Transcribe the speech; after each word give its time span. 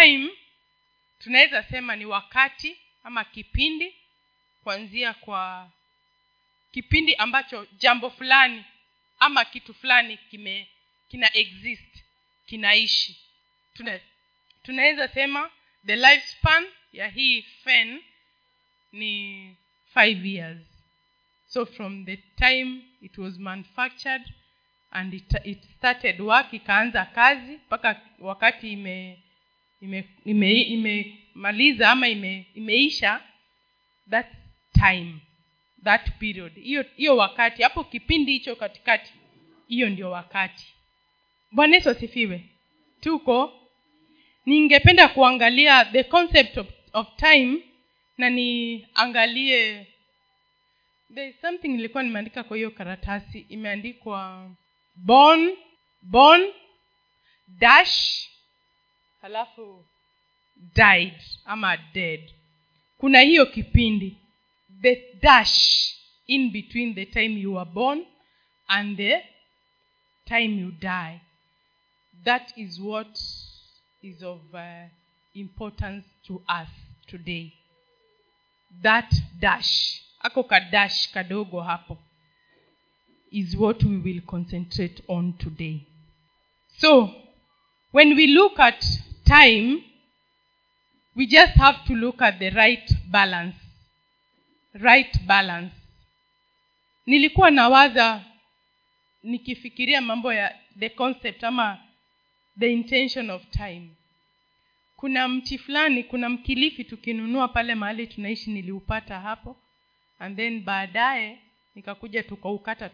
time 0.00 0.30
tunaweza 1.18 1.62
sema 1.62 1.96
ni 1.96 2.04
wakati 2.04 2.76
ama 3.04 3.24
kipindi 3.24 3.94
kuanzia 4.62 5.14
kwa 5.14 5.70
kipindi 6.72 7.14
ambacho 7.14 7.66
jambo 7.78 8.10
fulani 8.10 8.64
ama 9.18 9.44
kitu 9.44 9.74
fulani 9.74 10.16
kime 10.16 10.68
kina 11.08 11.36
exist 11.36 12.02
kinaishi. 12.46 13.20
Tuna, 13.74 14.00
tunaweza 14.62 15.08
sema 15.08 15.50
the 15.86 15.96
lifespan 15.96 16.66
ya 16.92 17.08
hii 17.08 17.42
fen 17.42 18.02
ni 18.92 19.56
five 19.94 20.26
years. 20.26 20.58
So 21.48 21.66
from 21.66 22.04
the 22.04 22.16
time 22.16 22.82
it 23.02 23.18
was 23.18 23.38
manufactured 23.38 24.22
and 24.90 25.14
it, 25.14 25.34
it 25.44 25.64
started 25.76 26.20
work 26.20 26.52
ikaanza 26.52 27.04
kazi 27.04 27.52
mpaka 27.52 28.00
wakati 28.18 28.72
ime 28.72 29.18
imemaliza 30.24 30.74
ime, 30.74 31.16
ime 31.34 31.84
ama 31.86 32.08
ime, 32.08 32.46
imeisha 32.54 33.20
that 34.10 34.26
time 34.72 35.14
that 35.84 36.10
period. 36.18 36.52
Hiyo 36.96 37.16
wakati 37.16 37.62
hapo 37.62 37.84
kipindi 37.84 38.32
hicho 38.32 38.56
katikati 38.56 39.12
hiyo 39.68 39.90
ndio 39.90 40.10
wakati. 40.10 40.66
Bwana 41.50 41.74
yesu 41.76 41.90
asifiwe. 41.90 42.44
Tuko. 43.00 43.52
Ningependa 44.46 45.08
kuangalia 45.08 45.84
the 45.84 46.04
concept 46.04 46.58
of, 46.58 46.66
of 46.92 47.06
time 47.16 47.58
na 48.18 48.30
niangalie 48.30 49.86
there 51.14 51.28
is 51.28 51.40
something 51.40 51.68
nilikuwa 51.68 52.02
nimeandika 52.02 52.42
kwa 52.44 52.56
hiyo 52.56 52.70
karatasi 52.70 53.46
imeandikwa 53.48 54.50
born 54.96 55.56
born 56.02 56.52
dash 57.48 58.28
halafu 59.26 59.84
died 60.74 61.14
ama 61.44 61.76
dead. 61.76 62.32
Kuna 62.98 63.20
hiyo 63.20 63.46
kipindi 63.46 64.16
the 64.82 65.02
dash 65.22 65.94
in 66.26 66.50
between 66.50 66.94
the 66.94 67.06
time 67.06 67.40
you 67.40 67.54
were 67.54 67.70
born 67.70 68.06
and 68.68 68.96
the 68.96 69.22
time 70.24 70.60
you 70.60 70.70
die. 70.70 71.20
That 72.24 72.52
is 72.58 72.80
what 72.80 73.18
is 74.02 74.22
of 74.22 74.40
uh, 74.54 74.88
importance 75.34 76.06
to 76.26 76.34
us 76.48 76.68
today. 77.06 77.52
That 78.82 79.12
dash 79.40 80.02
ako 80.20 80.42
kadash 80.44 81.12
kadogo 81.12 81.60
hapo 81.60 81.98
is 83.32 83.56
what 83.56 83.82
we 83.84 83.96
will 83.96 84.20
concentrate 84.26 85.02
on 85.08 85.32
today. 85.38 85.86
So 86.78 87.10
when 87.90 88.16
we 88.16 88.26
look 88.26 88.58
at 88.60 88.84
time 89.26 89.82
we 91.16 91.26
just 91.26 91.54
have 91.54 91.78
to 91.86 91.94
look 91.94 92.22
at 92.22 92.38
the 92.38 92.50
right 92.50 92.94
balance. 93.10 93.56
Right 94.74 95.22
balance. 95.26 95.74
Nilikuwa 97.06 97.50
nawaza 97.50 98.24
nikifikiria 99.22 100.00
mambo 100.00 100.32
ya 100.32 100.54
the 100.78 100.88
concept 100.88 101.44
ama 101.44 101.78
the 102.58 102.72
intention 102.72 103.30
of 103.30 103.42
time. 103.50 103.90
Kuna 104.96 105.28
mti 105.28 105.58
fulani 105.58 106.04
kuna 106.04 106.28
mkilifi 106.28 106.84
tukinunua 106.84 107.48
pale 107.48 107.74
mahali 107.74 108.06
tunaishi 108.06 108.50
niliupata 108.50 109.20
hapo 109.20 109.56
and 110.18 110.36
then 110.36 110.60
baadaye 110.64 111.38
nikakuja 111.74 112.22
tukaukata 112.22 112.88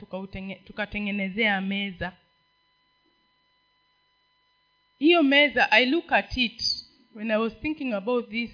tukatengenezea 0.64 1.60
meza 1.60 2.12
hiyo 5.03 5.22
meza 5.22 5.70
i 5.70 5.86
look 5.86 6.12
at 6.12 6.36
it. 6.36 6.62
When 7.14 7.31
i 7.31 7.36
was 7.36 7.53
thinking 7.61 7.92
about 7.92 8.31
this 8.31 8.50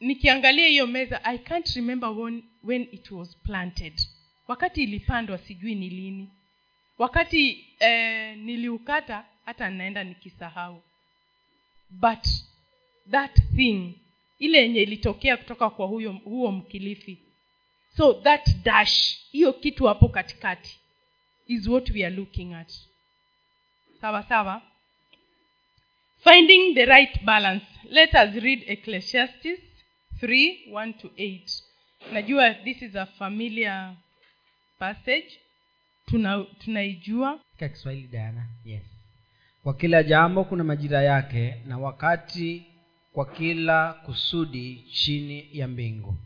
nikiangalia 0.00 0.68
hiyo 0.68 0.86
meza 0.86 1.24
i 1.24 1.38
can't 1.38 1.68
remember 1.76 2.10
when, 2.10 2.42
when 2.62 2.82
it 2.92 3.10
was 3.10 3.36
planted. 3.36 4.00
Wakati 4.48 4.82
ilipandwa 4.82 5.38
sijui 5.38 5.74
ni 5.74 5.90
lini. 5.90 6.28
Wakati 6.98 7.66
eh, 7.80 8.36
niliukata 8.38 9.24
hata 9.44 9.70
naenda 9.70 10.04
nikisahau. 10.04 10.82
But 11.90 12.26
that 13.10 13.40
thing 13.56 13.94
ile 14.38 14.58
yenye 14.58 14.82
ilitokea 14.82 15.36
kutoka 15.36 15.70
kwa 15.70 15.86
huyo 15.86 16.12
huo 16.12 16.52
mkilifi. 16.52 17.18
So 17.96 18.14
that 18.14 18.56
dash 18.64 19.18
hiyo 19.30 19.52
kitu 19.52 19.86
hapo 19.86 20.08
katikati 20.08 20.78
is 21.46 21.66
what 21.68 21.90
we 21.90 22.06
are 22.06 22.14
looking 22.16 22.54
at. 22.54 22.72
Sawa 24.00 24.22
sawa 24.22 24.62
finding 26.24 26.74
the 26.74 26.86
right 26.86 27.24
balance. 27.24 27.64
Let 27.90 28.14
us 28.14 28.34
read 28.42 28.64
ecclesiastes 28.66 29.58
3 30.20 30.70
1 30.72 30.92
to 30.92 31.08
8 31.16 31.62
najua 32.12 32.54
this 32.64 32.82
is 32.82 32.96
a 32.96 33.06
familiar 33.06 33.96
passage. 34.78 35.38
Tuna 36.06 36.44
tunaijua. 36.58 37.38
Katika 37.50 37.68
kiswahili 37.68 38.08
diana 38.08 38.46
yes. 38.64 38.82
Kwa 39.62 39.74
kila 39.74 40.02
jambo 40.02 40.44
kuna 40.44 40.64
majira 40.64 41.02
yake 41.02 41.54
na 41.66 41.78
wakati 41.78 42.66
kwa 43.12 43.26
kila 43.26 43.92
kusudi 43.92 44.84
chini 44.92 45.48
ya 45.52 45.68
mbingu. 45.68 46.16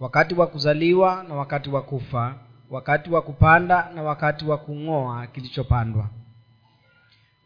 Wakati 0.00 0.34
wa 0.34 0.46
kuzaliwa 0.46 1.24
na 1.28 1.34
wakati 1.34 1.70
wa 1.70 1.82
kufa 1.82 2.38
wakati 2.70 3.10
wa 3.10 3.22
kupanda 3.22 3.90
na 3.94 4.02
wakati 4.02 4.44
wa 4.44 4.58
kung'oa 4.58 5.26
kilichopandwa 5.26 6.10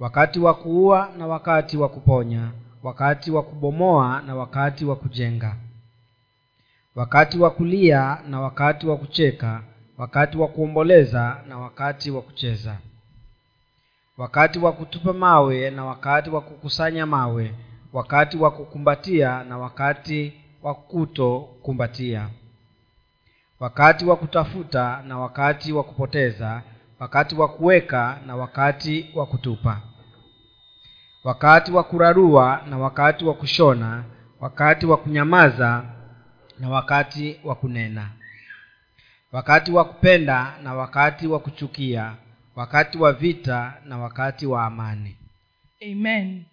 wakati 0.01 0.39
wa 0.41 0.55
kuua 0.55 1.11
na 1.19 1.27
wakati 1.27 1.77
wa 1.77 1.89
kuponya 1.89 2.51
wakati 2.83 3.31
wa 3.31 3.43
kubomoa 3.43 4.23
na 4.27 4.35
wakati 4.35 4.85
wa 4.85 4.97
kujenga 4.97 5.57
wakati 6.95 7.39
wa 7.39 7.51
kulia 7.51 8.19
na 8.29 8.41
wakati 8.41 8.87
wa 8.87 8.97
kucheka 8.97 9.63
wakati 9.99 10.39
wa 10.39 10.49
kuomboleza 10.49 11.37
na 11.49 11.59
wakati 11.59 12.11
wa 12.11 12.23
kucheza 12.23 12.77
wakati 14.19 14.59
wa 14.59 14.73
kutupa 14.73 15.13
mawe 15.13 15.71
na 15.71 15.85
wakati 15.85 16.31
wa 16.31 16.41
kukusanya 16.41 17.07
mawe 17.07 17.55
wakati 17.93 18.37
wa 18.37 18.51
kukumbatia 18.51 19.45
na 19.45 19.59
wakati 19.59 20.33
wa 20.63 20.75
kutokumbatia 20.75 22.29
wakati 23.61 24.05
wa 24.05 24.17
kutafuta 24.17 25.03
na 25.09 25.19
wakati 25.19 25.73
wa 25.73 25.85
kupoteza 25.85 26.63
wakati 27.01 27.35
wa 27.35 27.49
kuweka 27.49 28.19
na 28.27 28.37
wakati 28.37 29.11
wa 29.15 29.27
kutupa 29.27 29.81
wakati 31.25 31.73
wa 31.73 31.85
kurarua 31.85 32.65
na 32.71 32.79
wakati 32.79 33.25
wa 33.25 33.35
kushona 33.35 34.05
wakati 34.41 34.87
wa 34.87 34.97
kunyamaza 34.97 35.85
na 36.59 36.69
wakati 36.69 37.41
wa 37.45 37.55
kunena. 37.55 38.11
Wakati 39.33 39.73
wa 39.73 39.85
kupenda 39.85 40.59
na 40.63 40.75
wakati 40.75 41.27
wa 41.27 41.39
kuchukia 41.41 42.17
wakati 42.57 42.99
wa 42.99 43.13
vita 43.13 43.83
na 43.85 43.99
wakati 43.99 44.47
wa 44.47 44.65
amani. 44.67 45.17
Amen. 45.83 46.45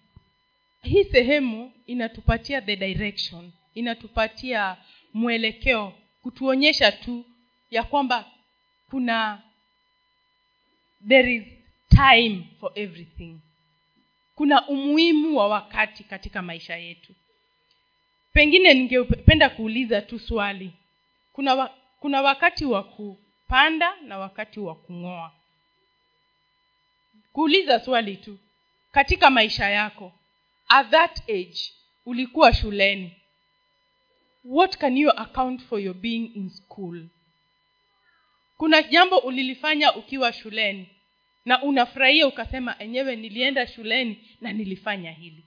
Hii 0.82 1.04
sehemu 1.04 1.72
inatupatia 1.86 2.60
the 2.60 2.76
direction 2.76 3.52
inatupatia 3.74 4.76
mwelekeo 5.14 5.92
kutuonyesha 6.22 6.92
tu 6.92 7.24
ya 7.70 7.82
kwamba 7.82 8.24
kuna 8.90 9.38
there 11.08 11.34
is 11.34 11.44
time 11.88 12.46
for 12.60 12.72
everything 12.74 13.40
kuna 14.38 14.68
umuhimu 14.68 15.36
wa 15.36 15.48
wakati 15.48 16.04
katika 16.04 16.42
maisha 16.42 16.76
yetu. 16.76 17.12
Pengine 18.32 18.74
ningependa 18.74 19.50
kuuliza 19.50 20.02
tu 20.02 20.18
swali. 20.18 20.72
Kuna 21.32 21.54
wa, 21.54 21.74
kuna 22.00 22.22
wakati 22.22 22.64
wa 22.64 22.82
kupanda 22.82 23.96
na 23.96 24.18
wakati 24.18 24.60
wa 24.60 24.74
kung'oa? 24.74 25.32
Kuuliza 27.32 27.80
swali 27.80 28.16
tu. 28.16 28.38
Katika 28.92 29.30
maisha 29.30 29.70
yako 29.70 30.12
at 30.68 30.90
that 30.90 31.30
age 31.30 31.72
ulikuwa 32.06 32.54
shuleni. 32.54 33.12
What 34.44 34.76
can 34.78 34.96
you 34.96 35.10
account 35.10 35.62
for 35.62 35.80
your 35.80 35.94
being 35.94 36.30
in 36.34 36.50
school? 36.50 37.06
Kuna 38.56 38.82
jambo 38.82 39.18
ulilifanya 39.18 39.94
ukiwa 39.94 40.32
shuleni 40.32 40.88
na 41.48 41.62
unafurahia 41.62 42.26
ukasema 42.26 42.78
enyewe 42.78 43.16
nilienda 43.16 43.66
shuleni 43.66 44.28
na 44.40 44.52
nilifanya 44.52 45.10
hili. 45.12 45.44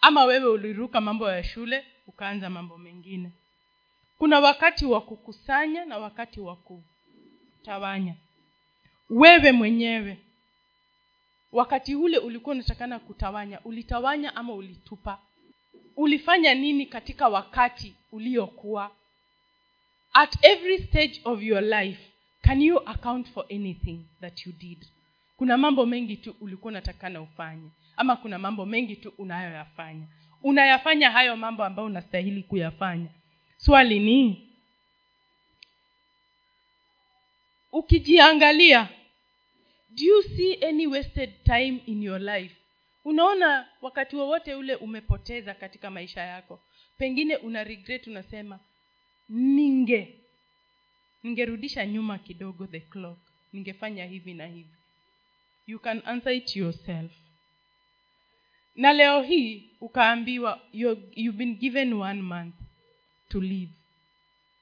Ama 0.00 0.24
wewe 0.24 0.46
uliruka 0.50 1.00
mambo 1.00 1.30
ya 1.30 1.44
shule 1.44 1.84
ukaanza 2.06 2.50
mambo 2.50 2.78
mengine. 2.78 3.30
Kuna 4.18 4.40
wakati 4.40 4.86
wa 4.86 5.00
kukusanya 5.00 5.84
na 5.84 5.98
wakati 5.98 6.40
wa 6.40 6.56
kutawanya. 6.56 8.14
Wewe 9.10 9.52
mwenyewe 9.52 10.18
wakati 11.52 11.94
ule 11.94 12.18
ulikuwa 12.18 12.54
unatakana 12.54 12.98
kutawanya 12.98 13.60
ulitawanya 13.60 14.36
ama 14.36 14.52
ulitupa? 14.54 15.18
Ulifanya 15.96 16.54
nini 16.54 16.86
katika 16.86 17.28
wakati 17.28 17.94
uliokuwa? 18.12 18.90
At 20.12 20.44
every 20.44 20.78
stage 20.82 21.20
of 21.24 21.42
your 21.42 21.62
life 21.62 22.00
can 22.42 22.62
you 22.62 22.88
account 22.88 23.28
for 23.30 23.44
anything 23.50 23.98
that 24.20 24.46
you 24.46 24.52
did 24.52 24.86
kuna 25.42 25.58
mambo 25.58 25.86
mengi 25.86 26.16
tu 26.16 26.36
ulikuwa 26.40 26.70
unatakana 26.70 27.20
ufanye 27.20 27.68
ama 27.96 28.16
kuna 28.16 28.38
mambo 28.38 28.66
mengi 28.66 28.96
tu 28.96 29.12
unayoyafanya. 29.18 30.06
Unayafanya 30.42 31.10
hayo 31.10 31.36
mambo 31.36 31.64
ambayo 31.64 31.86
unastahili 31.86 32.42
kuyafanya. 32.42 33.08
Swali 33.56 34.00
ni 34.00 34.48
ukijiangalia 37.72 38.88
do 39.90 40.04
you 40.04 40.22
see 40.22 40.64
any 40.64 40.86
wasted 40.86 41.42
time 41.44 41.80
in 41.86 42.02
your 42.02 42.20
life? 42.20 42.56
Unaona 43.04 43.68
wakati 43.80 44.16
wowote 44.16 44.54
ule 44.54 44.74
umepoteza 44.74 45.54
katika 45.54 45.90
maisha 45.90 46.20
yako. 46.22 46.60
Pengine 46.98 47.36
una 47.36 47.64
regret 47.64 48.06
unasema 48.06 48.58
ninge 49.28 50.18
ningerudisha 51.22 51.86
nyuma 51.86 52.18
kidogo 52.18 52.66
the 52.66 52.80
clock. 52.80 53.18
Ningefanya 53.52 54.06
hivi 54.06 54.34
na 54.34 54.46
hivi 54.46 54.70
you 55.66 55.78
can 55.78 56.02
answer 56.04 56.32
it 56.32 56.56
yourself. 56.56 57.10
Na 58.74 58.92
leo 58.92 59.22
hii 59.22 59.70
ukaambiwa 59.80 60.60
you've 60.72 61.32
been 61.38 61.54
given 61.54 61.92
one 61.92 62.22
month 62.22 62.54
to 63.28 63.40
live. 63.40 63.72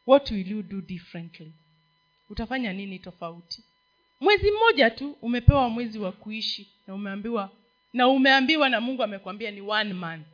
What 0.06 0.30
will 0.30 0.50
you 0.52 0.62
do 0.62 0.80
differently? 0.80 1.52
Utafanya 2.28 2.72
nini 2.72 2.98
tofauti? 2.98 3.64
Mwezi 4.20 4.50
mmoja 4.50 4.90
tu 4.90 5.16
umepewa 5.22 5.68
mwezi 5.68 5.98
wa 5.98 6.12
kuishi 6.12 6.68
na 6.86 6.94
umeambiwa 6.94 7.50
na 7.92 8.08
umeambiwa 8.08 8.68
na 8.68 8.80
mungu 8.80 9.02
amekwambia 9.02 9.50
ni 9.50 9.60
one 9.60 9.92
month. 9.92 10.26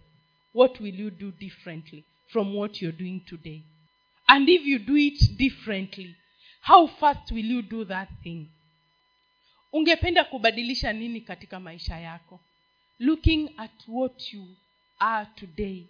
What 0.54 0.80
will 0.80 1.00
you 1.00 1.10
do 1.10 1.30
differently 1.30 2.04
from 2.26 2.56
what 2.56 2.82
you're 2.82 2.98
doing 2.98 3.20
today? 3.20 3.62
And 4.26 4.48
if 4.48 4.66
you 4.66 4.78
do 4.78 4.96
it 4.96 5.36
differently 5.36 6.16
how 6.60 6.86
fast 6.88 7.30
will 7.32 7.50
you 7.50 7.62
do 7.62 7.84
that 7.84 8.08
thing 8.22 8.46
ungependa 9.76 10.25
kubadilisha 10.25 10.93
nini 10.93 11.20
katika 11.20 11.61
maisha 11.61 11.99
yako? 11.99 12.40
Looking 12.99 13.50
at 13.56 13.88
what 13.88 14.32
you 14.32 14.46
are 14.99 15.28
today. 15.34 15.87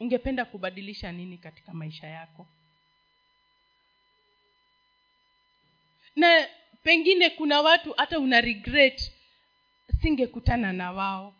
Ungependa 0.00 0.44
kubadilisha 0.44 1.12
nini 1.12 1.38
katika 1.38 1.72
maisha 1.72 2.06
yako? 2.06 2.46
Na 6.16 6.46
pengine 6.82 7.30
kuna 7.30 7.60
watu 7.60 7.92
hata 7.92 8.18
una 8.18 8.40
regret 8.40 9.12
singekutana 10.02 10.72
na 10.72 10.92
wao. 10.92 11.34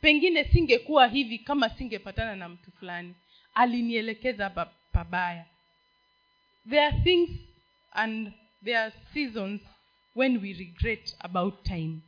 Pengine 0.00 0.44
singekuwa 0.44 1.06
hivi 1.06 1.38
kama 1.38 1.68
singepatana 1.70 2.36
na 2.36 2.48
mtu 2.48 2.72
fulani. 2.72 3.14
Alinielekeza 3.54 4.50
pabaya. 4.92 5.44
There 6.68 6.86
are 6.86 7.00
things 7.04 7.30
and 7.92 8.32
there 8.64 8.78
are 8.78 8.92
seasons 9.12 9.60
when 10.14 10.38
we 10.42 10.52
regret 10.54 11.16
about 11.20 11.64
time. 11.64 12.02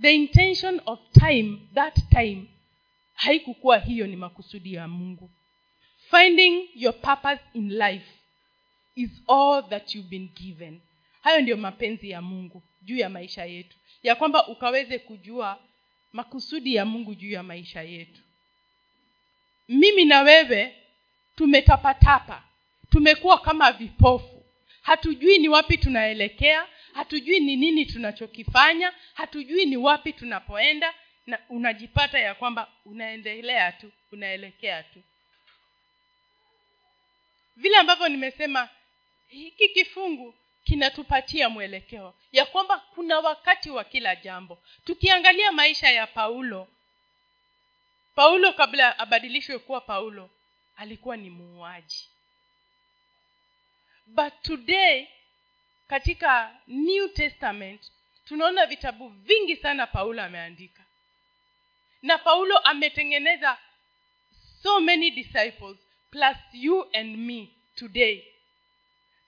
The 0.00 0.14
intention 0.14 0.80
of 0.86 0.98
time 1.12 1.68
that 1.74 1.94
time 2.10 2.46
haikukuwa 3.14 3.78
hiyo 3.78 4.06
ni 4.06 4.16
makusudi 4.16 4.74
ya 4.74 4.88
mungu. 4.88 5.30
Finding 6.10 6.68
your 6.74 7.00
purpose 7.00 7.40
in 7.54 7.68
life 7.72 8.06
is 8.94 9.10
all 9.28 9.68
that 9.68 9.94
you've 9.94 10.08
been 10.10 10.28
given. 10.28 10.80
Hayo 11.22 11.40
ndiyo 11.40 11.56
mapenzi 11.56 12.10
ya 12.10 12.22
mungu 12.22 12.62
juu 12.82 12.96
ya 12.96 13.08
maisha 13.08 13.44
yetu. 13.44 13.76
Ya 14.02 14.14
kwamba 14.14 14.46
ukaweze 14.48 14.98
kujua 14.98 15.58
makusudi 16.12 16.74
ya 16.74 16.84
mungu 16.84 17.14
juu 17.14 17.30
ya 17.30 17.42
maisha 17.42 17.82
yetu. 17.82 18.22
Mimi 19.68 20.04
na 20.04 20.20
wewe 20.22 20.74
tumetapatapa. 21.36 22.42
Tumekuwa 22.90 23.38
kama 23.38 23.72
vipofu. 23.72 24.44
Hatujui 24.82 25.38
ni 25.38 25.48
wapi 25.48 25.78
tunaelekea 25.78 26.66
hatujui 26.94 27.40
ni 27.40 27.56
nini 27.56 27.86
tunachokifanya 27.86 28.92
hatujui 29.14 29.66
ni 29.66 29.76
wapi 29.76 30.12
tunapoenda 30.12 30.94
na 31.26 31.38
unajipata 31.48 32.18
ya 32.18 32.34
kwamba 32.34 32.72
unaendelea 32.84 33.72
tu 33.72 33.92
unaelekea 34.12 34.82
tu. 34.82 35.02
Vile 37.56 37.76
ambavyo 37.76 38.08
nimesema 38.08 38.68
hiki 39.28 39.68
kifungu 39.68 40.34
kinatupatia 40.64 41.48
mwelekeo 41.48 42.14
ya 42.32 42.46
kwamba 42.46 42.78
kuna 42.78 43.18
wakati 43.18 43.70
wa 43.70 43.84
kila 43.84 44.16
jambo. 44.16 44.62
Tukiangalia 44.84 45.52
maisha 45.52 45.90
ya 45.90 46.06
paulo 46.06 46.68
paulo 48.14 48.52
kabla 48.52 48.98
abadilishwe 48.98 49.58
kuwa 49.58 49.80
paulo 49.80 50.30
alikuwa 50.76 51.16
ni 51.16 51.30
muuaji. 51.30 52.08
But 54.06 54.32
today 54.42 55.08
katika 55.90 56.56
new 56.66 57.08
testament 57.08 57.92
tunaona 58.24 58.66
vitabu 58.66 59.08
vingi 59.08 59.56
sana 59.56 59.86
paulo 59.86 60.22
ameandika. 60.22 60.82
Na 62.02 62.18
paulo 62.18 62.58
ametengeneza 62.58 63.58
so 64.62 64.80
many 64.80 65.10
disciples 65.10 65.76
plus 66.10 66.36
you 66.52 66.90
and 66.92 67.16
me 67.16 67.48
today. 67.74 68.24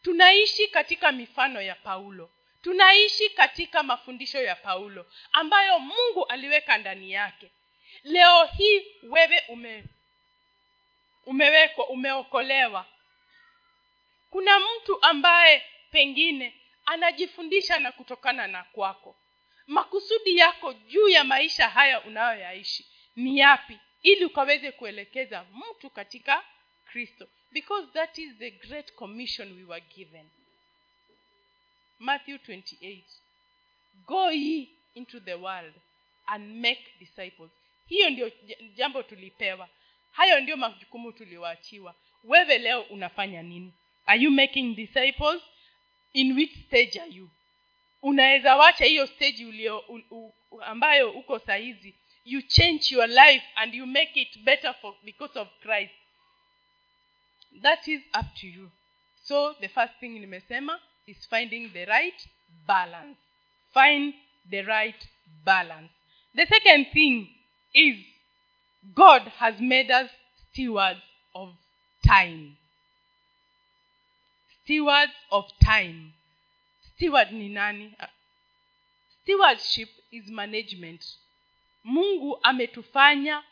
Tunaishi 0.02 0.68
katika 0.68 1.12
mifano 1.12 1.62
ya 1.62 1.74
paulo. 1.74 2.30
Tunaishi 2.62 3.30
katika 3.30 3.82
mafundisho 3.82 4.42
ya 4.42 4.56
paulo 4.56 5.06
ambayo 5.32 5.78
mungu 5.78 6.26
aliweka 6.28 6.78
ndani 6.78 7.12
yake. 7.12 7.50
Leo 8.04 8.44
hii 8.44 8.86
wewe 9.02 9.42
ume 9.48 9.84
umewekwa 11.26 11.88
umeokolewa. 11.88 12.86
Kuna 14.30 14.60
mtu 14.60 15.02
ambaye 15.02 15.64
pengine 15.92 16.54
anajifundisha 16.86 17.78
na 17.78 17.92
kutokana 17.92 18.46
na 18.46 18.62
kwako. 18.62 19.16
Makusudi 19.66 20.36
yako 20.36 20.72
juu 20.72 21.08
ya 21.08 21.24
maisha 21.24 21.68
haya 21.68 22.00
unayoyaishi 22.04 22.86
ni 23.16 23.38
yapi 23.38 23.78
ili 24.02 24.24
ukaweze 24.24 24.72
kuelekeza 24.72 25.44
mtu 25.54 25.90
katika 25.90 26.44
kristo? 26.86 27.28
Because 27.50 27.86
that 27.92 28.18
is 28.18 28.34
the 28.38 28.50
great 28.50 28.92
commission 28.94 29.52
we 29.56 29.64
were 29.64 29.84
given. 29.96 30.28
Matthew 31.98 32.36
28 32.36 33.02
go 34.06 34.30
ye 34.30 34.68
into 34.94 35.20
the 35.20 35.34
world 35.34 35.74
and 36.26 36.56
make 36.56 36.84
disciples. 36.98 37.50
Hiyo 37.86 38.10
ndio 38.10 38.32
jambo 38.74 39.02
tulipewa. 39.02 39.68
Hayo 40.12 40.40
ndio 40.40 40.56
majukumu 40.56 41.12
tuliwaachiwa 41.12 41.94
wewe 42.24 42.58
leo 42.58 42.82
unafanya 42.82 43.42
nini? 43.42 43.72
Are 44.06 44.20
you 44.22 44.30
making 44.30 44.76
disciples 44.76 45.42
in 46.12 46.36
which 46.36 46.52
stage 46.66 46.98
are 46.98 47.10
you? 47.10 47.30
Unaweza 48.02 48.56
wacha 48.56 48.84
hiyo 48.84 49.06
stage 49.06 49.44
ulio 49.46 49.78
u, 49.78 50.02
u, 50.10 50.62
ambayo 50.62 51.10
uko 51.10 51.38
sahizi 51.38 51.94
you 52.24 52.42
change 52.42 52.94
your 52.94 53.08
life 53.08 53.44
and 53.56 53.74
you 53.74 53.86
make 53.86 54.20
it 54.20 54.38
better 54.38 54.74
for, 54.80 54.94
because 55.04 55.38
of 55.38 55.48
christ. 55.62 55.92
That 57.62 57.88
is 57.88 58.00
up 58.14 58.34
to 58.40 58.46
you. 58.46 58.70
So 59.24 59.54
the 59.60 59.68
first 59.68 59.94
thing 60.00 60.18
nimesema 60.20 60.80
is 61.06 61.28
finding 61.28 61.72
the 61.72 61.84
right 61.84 62.28
balance. 62.66 63.18
Find 63.74 64.14
the 64.50 64.62
right 64.62 65.08
balance. 65.44 65.90
The 66.34 66.46
second 66.46 66.86
thing 66.92 67.28
is 67.74 67.96
god 68.94 69.22
has 69.38 69.60
made 69.60 69.90
us 69.90 70.10
stewards 70.50 71.00
of 71.34 71.54
time 72.06 72.56
stewards 74.72 75.12
of 75.30 75.44
time. 75.58 76.12
Steward 76.80 77.30
ni 77.32 77.48
nani? 77.48 77.92
Uh, 78.00 78.06
stewardship 79.22 79.88
is 80.10 80.26
management. 80.28 81.04
Mungu 81.84 82.38
ametufanya 82.42 83.42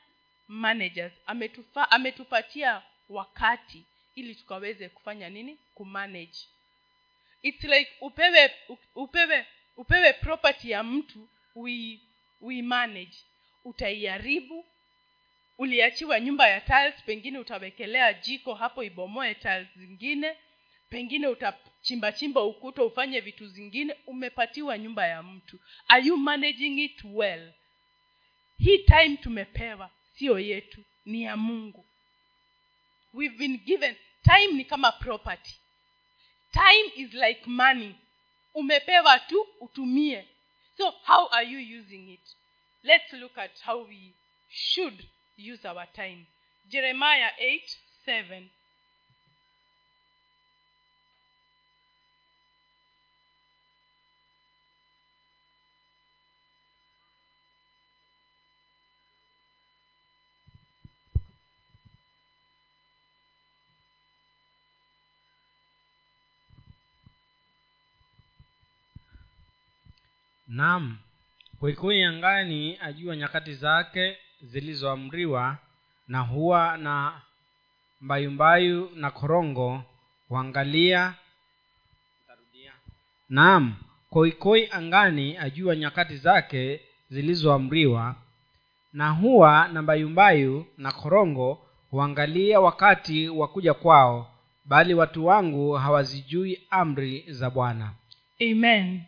managers. 0.49 1.13
Ametufa, 1.27 1.91
ametupatia 1.91 2.83
wakati 3.09 3.85
ili 4.15 4.35
tukaweze 4.35 4.89
kufanya 4.89 5.29
nini? 5.29 5.59
Kumanage. 5.75 6.39
Its 7.43 7.65
like 7.65 7.91
upewe 8.01 8.51
upewe 8.95 9.47
upewe 9.77 10.13
property 10.13 10.71
ya 10.71 10.83
mtu 10.83 11.29
ui, 11.55 12.01
ui 12.41 12.63
manage. 12.63 13.17
Utaiharibu. 13.65 14.67
Uliachiwa 15.59 16.21
nyumba 16.21 16.49
ya 16.49 16.61
tiles 16.61 17.03
pengine 17.07 17.39
utawekelea 17.39 18.13
jiko 18.13 18.55
hapo 18.55 18.83
ibomoe 18.83 19.35
tiles 19.35 19.67
zingine 19.77 20.37
pengine 20.91 21.27
utachimba 21.29 22.13
chimba 22.13 22.43
ukuta 22.43 22.85
ufanye 22.85 23.21
vitu 23.21 23.47
zingine 23.47 23.97
umepatiwa 24.07 24.79
nyumba 24.79 25.07
ya 25.07 25.23
mtu. 25.23 25.59
Are 25.89 26.07
you 26.07 26.17
managing 26.17 26.79
it 26.85 27.01
well? 27.05 27.53
Hii 28.59 28.79
time 28.79 29.17
tumepewa 29.17 29.91
siyo 30.15 30.39
yetu 30.39 30.85
ni 31.05 31.23
ya 31.23 31.37
mungu. 31.37 31.87
We've 33.15 33.37
been 33.39 33.59
given 33.59 33.97
time 34.23 34.53
ni 34.53 34.65
kama 34.65 34.93
property. 34.93 35.55
Time 36.53 36.93
is 36.97 37.15
like 37.15 37.43
money. 37.47 37.95
Umepewa 38.55 39.19
tu 39.19 39.47
utumie. 39.61 40.25
So 40.77 40.91
how 40.91 41.29
are 41.33 41.47
you 41.51 41.81
using 41.81 42.13
it? 42.13 42.37
Let's 42.83 43.13
look 43.13 43.39
at 43.39 43.61
how 43.63 43.85
we 43.89 44.13
should 44.49 45.05
use 45.39 45.69
our 45.69 45.87
time. 45.93 46.27
Jeremiah 46.69 47.31
8 47.39 47.77
7 48.07 48.43
naam. 70.51 70.97
Kuikui 71.61 72.03
angani 72.05 72.79
ajua 72.81 73.17
nyakati 73.17 73.55
zake 73.55 74.17
zilizoamriwa 74.43 75.57
na 76.09 76.21
huwa 76.21 76.77
na 76.77 77.21
mbayumbayu 78.01 78.91
na 78.95 79.11
korongo 79.11 79.83
huangalia 80.29 81.15
naam. 83.29 83.75
Koikoi 84.11 84.69
angani 84.71 85.37
ajua 85.39 85.77
nyakati 85.77 86.17
zake 86.17 86.81
zilizoamriwa 87.11 88.15
na 88.93 89.11
huwa 89.11 89.69
na 89.69 89.83
mbayumbayu 89.83 90.67
na 90.79 90.93
korongo 90.93 91.67
huangalia 91.91 92.61
wakati 92.61 93.29
wa 93.29 93.49
kuja 93.49 93.75
kwao 93.75 94.31
bali 94.65 94.95
watu 94.95 95.27
wangu 95.27 95.73
hawazijui 95.73 96.61
amri 96.71 97.25
za 97.29 97.51
bwana. 97.51 97.93
Amen 98.51 99.01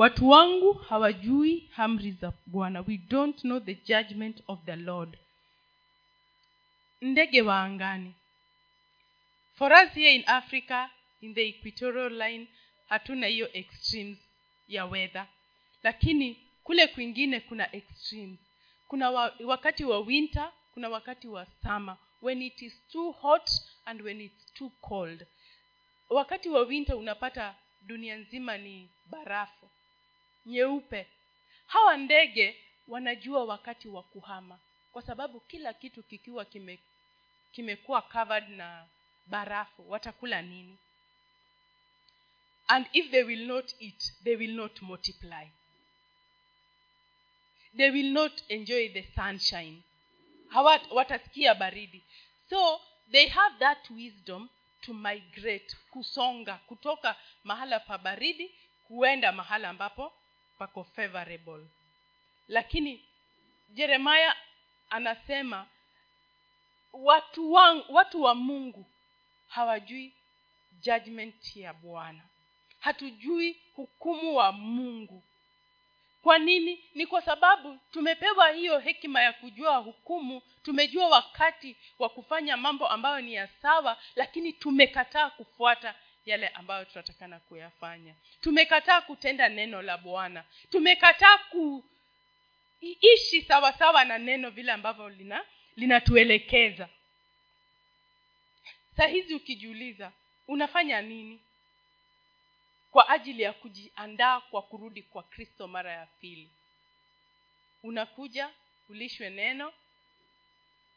watu 0.00 0.28
wangu 0.28 0.72
hawajui 0.72 1.70
amri 1.76 2.12
za 2.12 2.32
bwana. 2.46 2.80
We 2.88 2.96
don't 2.96 3.40
know 3.40 3.60
the 3.60 3.74
judgment 3.74 4.42
of 4.46 4.64
the 4.64 4.76
lord. 4.76 5.18
Ndege 7.00 7.42
wa 7.42 7.62
angani. 7.62 8.14
For 9.54 9.72
us 9.72 9.92
here 9.94 10.14
in 10.14 10.22
africa 10.26 10.88
in 11.20 11.34
the 11.34 11.48
equatorial 11.48 12.12
line 12.12 12.48
hatuna 12.88 13.26
hiyo 13.26 13.52
extremes 13.52 14.18
ya 14.68 14.84
weather. 14.86 15.26
Lakini 15.82 16.36
kule 16.64 16.86
kwingine 16.86 17.40
kuna 17.40 17.76
extremes. 17.76 18.38
Kuna 18.88 19.10
wa, 19.10 19.34
wakati 19.44 19.84
wa 19.84 20.00
winter 20.00 20.52
kuna 20.74 20.88
wakati 20.88 21.28
wa 21.28 21.46
summer. 21.62 21.96
When 22.22 22.42
it 22.42 22.62
is 22.62 22.88
too 22.92 23.10
hot 23.12 23.50
and 23.84 24.02
when 24.02 24.20
it's 24.20 24.52
too 24.54 24.70
cold. 24.80 25.26
Wakati 26.10 26.48
wa 26.48 26.60
winter 26.62 26.96
unapata 26.96 27.54
dunia 27.86 28.16
nzima 28.16 28.58
ni 28.58 28.90
barafu 29.10 29.70
nyeupe. 30.46 31.06
Hawa 31.66 31.96
ndege 31.96 32.56
wanajua 32.88 33.44
wakati 33.44 33.88
wa 33.88 34.02
kuhama 34.02 34.58
kwa 34.92 35.02
sababu 35.02 35.40
kila 35.40 35.72
kitu 35.74 36.02
kikiwa 36.02 36.44
kime 36.44 36.78
kimekuwa 37.52 38.02
covered 38.02 38.48
na 38.48 38.86
barafu 39.26 39.90
watakula 39.90 40.42
nini? 40.42 40.78
And 42.68 42.86
if 42.92 43.10
they 43.10 43.22
will 43.22 43.46
not 43.46 43.74
eat 43.80 44.12
they 44.24 44.36
will 44.36 44.54
not 44.54 44.82
multiply. 44.82 45.46
They 47.76 47.90
will 47.90 48.12
not 48.12 48.42
enjoy 48.48 48.88
the 48.88 49.02
sunshine. 49.14 49.82
Hawat, 50.48 50.82
watasikia 50.90 51.54
baridi. 51.54 52.02
So 52.50 52.80
they 53.10 53.26
have 53.28 53.58
that 53.58 53.90
wisdom 53.90 54.48
to 54.80 54.94
migrate 54.94 55.76
kusonga 55.90 56.54
kutoka 56.66 57.16
mahala 57.44 57.80
pa 57.80 57.98
baridi 57.98 58.50
kuenda 58.88 59.32
mahala 59.32 59.68
ambapo 59.68 60.12
pako 60.60 60.84
favorable. 60.84 61.66
Lakini 62.48 63.04
jeremaya 63.68 64.36
anasema 64.90 65.66
watu 66.92 67.52
wa, 67.52 67.84
watu 67.88 68.22
wa 68.22 68.34
mungu 68.34 68.86
hawajui 69.48 70.12
judgment 70.80 71.56
ya 71.56 71.72
bwana. 71.74 72.20
Hatujui 72.80 73.60
hukumu 73.76 74.36
wa 74.36 74.52
mungu. 74.52 75.22
Kwa 76.22 76.38
nini? 76.38 76.84
Ni 76.94 77.06
kwa 77.06 77.22
sababu 77.22 77.78
tumepewa 77.92 78.50
hiyo 78.50 78.78
hekima 78.78 79.22
ya 79.22 79.32
kujua 79.32 79.76
hukumu. 79.76 80.42
Tumejua 80.62 81.08
wakati 81.08 81.76
wa 81.98 82.08
kufanya 82.08 82.56
mambo 82.56 82.88
ambayo 82.88 83.20
ni 83.20 83.34
ya 83.34 83.46
sawa 83.62 83.98
lakini 84.16 84.52
tumekataa 84.52 85.30
kufuata 85.30 85.94
yale 86.26 86.48
ambayo 86.48 86.84
tunatakana 86.84 87.40
kuyafanya. 87.40 88.14
Tumekataa 88.40 89.00
kutenda 89.00 89.48
neno 89.48 89.82
la 89.82 89.98
bwana. 89.98 90.44
Tumekataa 90.70 91.38
kuishi 92.80 93.42
sawasawa 93.42 94.04
na 94.04 94.18
neno 94.18 94.50
vile 94.50 94.72
ambavyo 94.72 95.08
lina 95.08 95.44
linatuelekeza. 95.76 96.88
Saa 98.96 99.06
hizi 99.06 99.34
ukijiuliza 99.34 100.12
unafanya 100.48 101.02
nini? 101.02 101.40
Kwa 102.90 103.08
ajili 103.08 103.42
ya 103.42 103.52
kujiandaa 103.52 104.40
kwa 104.40 104.62
kurudi 104.62 105.02
kwa 105.02 105.22
kristo 105.22 105.68
mara 105.68 105.92
ya 105.92 106.06
pili. 106.06 106.50
Unakuja 107.82 108.50
ulishwe 108.88 109.30
neno 109.30 109.72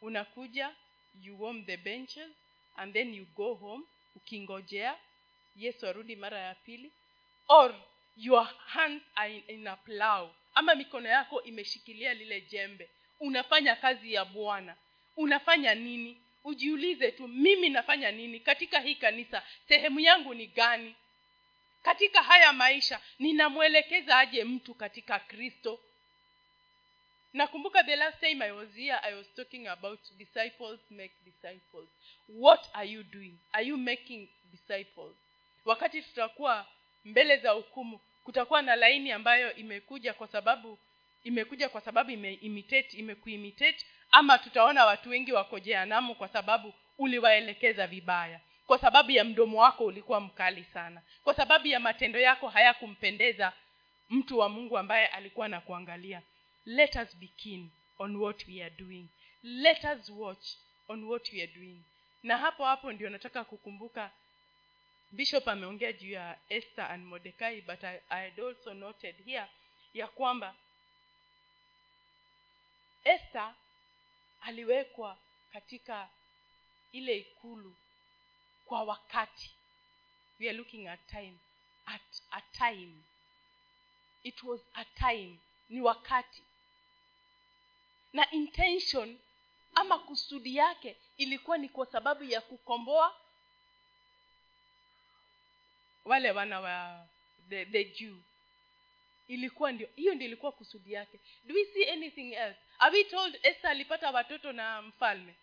unakuja 0.01 0.75
you 1.21 1.41
warm 1.43 1.65
the 1.65 1.77
benches 1.77 2.29
and 2.75 2.93
then 2.93 3.13
you 3.13 3.25
go 3.25 3.53
home 3.53 3.83
ukingojea 4.15 4.97
yesu 5.55 5.87
arudi 5.87 6.15
mara 6.15 6.39
ya 6.39 6.55
pili. 6.55 6.91
Or 7.47 7.75
your 8.17 8.43
hands 8.65 9.03
are 9.15 9.43
in, 9.47 9.67
a 9.67 9.75
plow. 9.75 10.29
Ama 10.55 10.75
mikono 10.75 11.09
yako 11.09 11.41
imeshikilia 11.43 12.13
lile 12.13 12.41
jembe. 12.41 12.89
Unafanya 13.19 13.75
kazi 13.75 14.13
ya 14.13 14.25
bwana. 14.25 14.75
Unafanya 15.17 15.75
nini? 15.75 16.17
Ujiulize 16.43 17.11
tu 17.11 17.27
mimi 17.27 17.69
nafanya 17.69 18.11
nini? 18.11 18.39
Katika 18.39 18.79
hii 18.79 18.95
kanisa 18.95 19.43
sehemu 19.67 19.99
yangu 19.99 20.33
ni 20.33 20.47
gani? 20.47 20.95
Katika 21.83 22.23
haya 22.23 22.53
maisha 22.53 22.99
ninamwelekeza 23.19 24.17
aje 24.17 24.43
mtu 24.43 24.73
katika 24.73 25.19
kristo? 25.19 25.79
Nakumbuka 27.33 27.83
the 27.83 27.95
last 27.95 28.19
time 28.19 28.45
i 28.45 28.51
was 28.51 28.69
here 28.75 28.99
i 29.03 29.13
was 29.13 29.33
talking 29.35 29.67
about 29.67 29.99
disciples 30.17 30.79
make 30.91 31.13
disciples. 31.25 31.89
What 32.29 32.69
are 32.73 32.89
you 32.89 33.03
doing? 33.03 33.37
Are 33.51 33.65
you 33.65 33.77
making 33.77 34.29
disciples 34.51 35.15
wakati 35.65 36.01
tutakuwa 36.01 36.65
mbele 37.05 37.37
za 37.37 37.51
hukumu 37.51 37.99
kutakuwa 38.23 38.61
na 38.61 38.75
laini 38.75 39.11
ambayo 39.11 39.55
imekuja 39.55 40.13
kwa 40.13 40.27
sababu 40.27 40.79
imekuja 41.23 41.69
kwa 41.69 41.81
sababu 41.81 42.11
imeimitate 42.11 42.97
imekuimitate 42.97 43.85
ama 44.11 44.37
tutaona 44.37 44.85
watu 44.85 45.09
wengi 45.09 45.31
wako 45.33 45.59
jehanamu 45.59 46.15
kwa 46.15 46.27
sababu 46.27 46.73
uliwaelekeza 46.97 47.87
vibaya. 47.87 48.39
Kwa 48.67 48.79
sababu 48.79 49.11
ya 49.11 49.23
mdomo 49.23 49.61
wako 49.61 49.85
ulikuwa 49.85 50.19
mkali 50.19 50.63
sana. 50.63 51.01
Kwa 51.23 51.33
sababu 51.33 51.67
ya 51.67 51.79
matendo 51.79 52.19
yako 52.19 52.47
hayakumpendeza 52.47 53.53
mtu 54.09 54.39
wa 54.39 54.49
mungu 54.49 54.77
ambaye 54.77 55.07
alikuwa 55.07 55.47
na 55.47 55.61
kuangalia 55.61 56.21
let 56.65 56.95
us 56.95 57.17
be 57.17 57.29
on 57.99 58.15
what 58.15 58.47
we 58.47 58.63
are 58.63 58.75
doing. 58.77 59.07
Let 59.43 59.83
us 59.83 60.09
watch 60.09 60.45
on 60.87 61.03
what 61.03 61.33
we 61.33 61.41
are 61.41 61.51
doing. 61.51 61.81
Na 62.23 62.37
hapo 62.37 62.65
hapo 62.65 62.91
ndio 62.91 63.09
nataka 63.09 63.43
kukumbuka 63.43 64.11
bishop 65.13 65.47
ameongea 65.47 65.93
juu 65.93 66.11
ya 66.11 66.39
esther 66.49 66.85
and 66.91 67.05
mordecai 67.05 67.61
but 67.61 67.83
I, 67.83 68.01
I 68.09 68.23
had 68.29 68.39
also 68.41 68.73
noted 68.73 69.15
here 69.25 69.47
ya 69.93 70.07
kwamba 70.07 70.55
esther 73.03 73.53
aliwekwa 74.41 75.17
katika 75.53 76.09
ile 76.91 77.17
ikulu 77.17 77.75
kwa 78.65 78.83
wakati. 78.83 79.51
We 80.39 80.49
are 80.49 80.57
looking 80.57 80.87
at 80.87 80.99
time 81.07 81.37
at 81.85 82.01
a 82.31 82.41
time. 82.41 83.03
It 84.23 84.43
was 84.43 84.61
a 84.73 84.85
time 84.85 85.39
ni 85.69 85.81
wakati. 85.81 86.43
Na 88.13 88.31
intention 88.31 89.19
ama 89.75 89.99
kusudi 89.99 90.55
yake 90.55 90.97
ilikuwa 91.17 91.57
ni 91.57 91.69
kwa 91.69 91.85
sababu 91.85 92.23
ya 92.23 92.41
kukomboa 92.41 93.15
wale 96.05 96.31
wana 96.31 96.59
wa 96.59 97.05
the, 97.49 97.65
the 97.65 97.83
jew. 97.83 98.15
Ilikuwa 99.27 99.71
ndio 99.71 99.89
hiyo 99.95 100.15
ndio 100.15 100.27
ilikuwa 100.27 100.51
kusudi 100.51 100.93
yake. 100.93 101.19
Do 101.43 101.55
we 101.55 101.65
see 101.65 101.89
anything 101.89 102.33
else? 102.33 102.59
Are 102.79 102.97
we 102.97 103.03
told 103.03 103.39
esther 103.43 103.71
alipata 103.71 104.11
watoto 104.11 104.51
na 104.51 104.81
mfalme? 104.81 105.33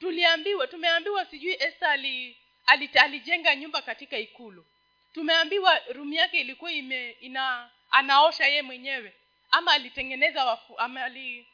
Tuliambiwa 0.00 0.66
tumeambiwa 0.66 1.24
sijui 1.26 1.52
esther 1.52 1.88
ali, 1.88 2.36
ali, 2.66 2.86
alijenga 2.94 3.56
nyumba 3.56 3.82
katika 3.82 4.18
ikulu. 4.18 4.66
Tumeambiwa 5.12 5.78
rumu 5.78 6.12
yake 6.14 6.40
ilikuwa 6.40 6.72
ime 6.72 7.10
ina 7.10 7.70
anaosha 7.90 8.46
ye 8.46 8.62
mwenyewe. 8.62 9.14
Ama 9.50 9.72
alitengeneza 9.72 10.44
wafu 10.44 10.78
ama 10.78 11.04
ali, 11.04 11.46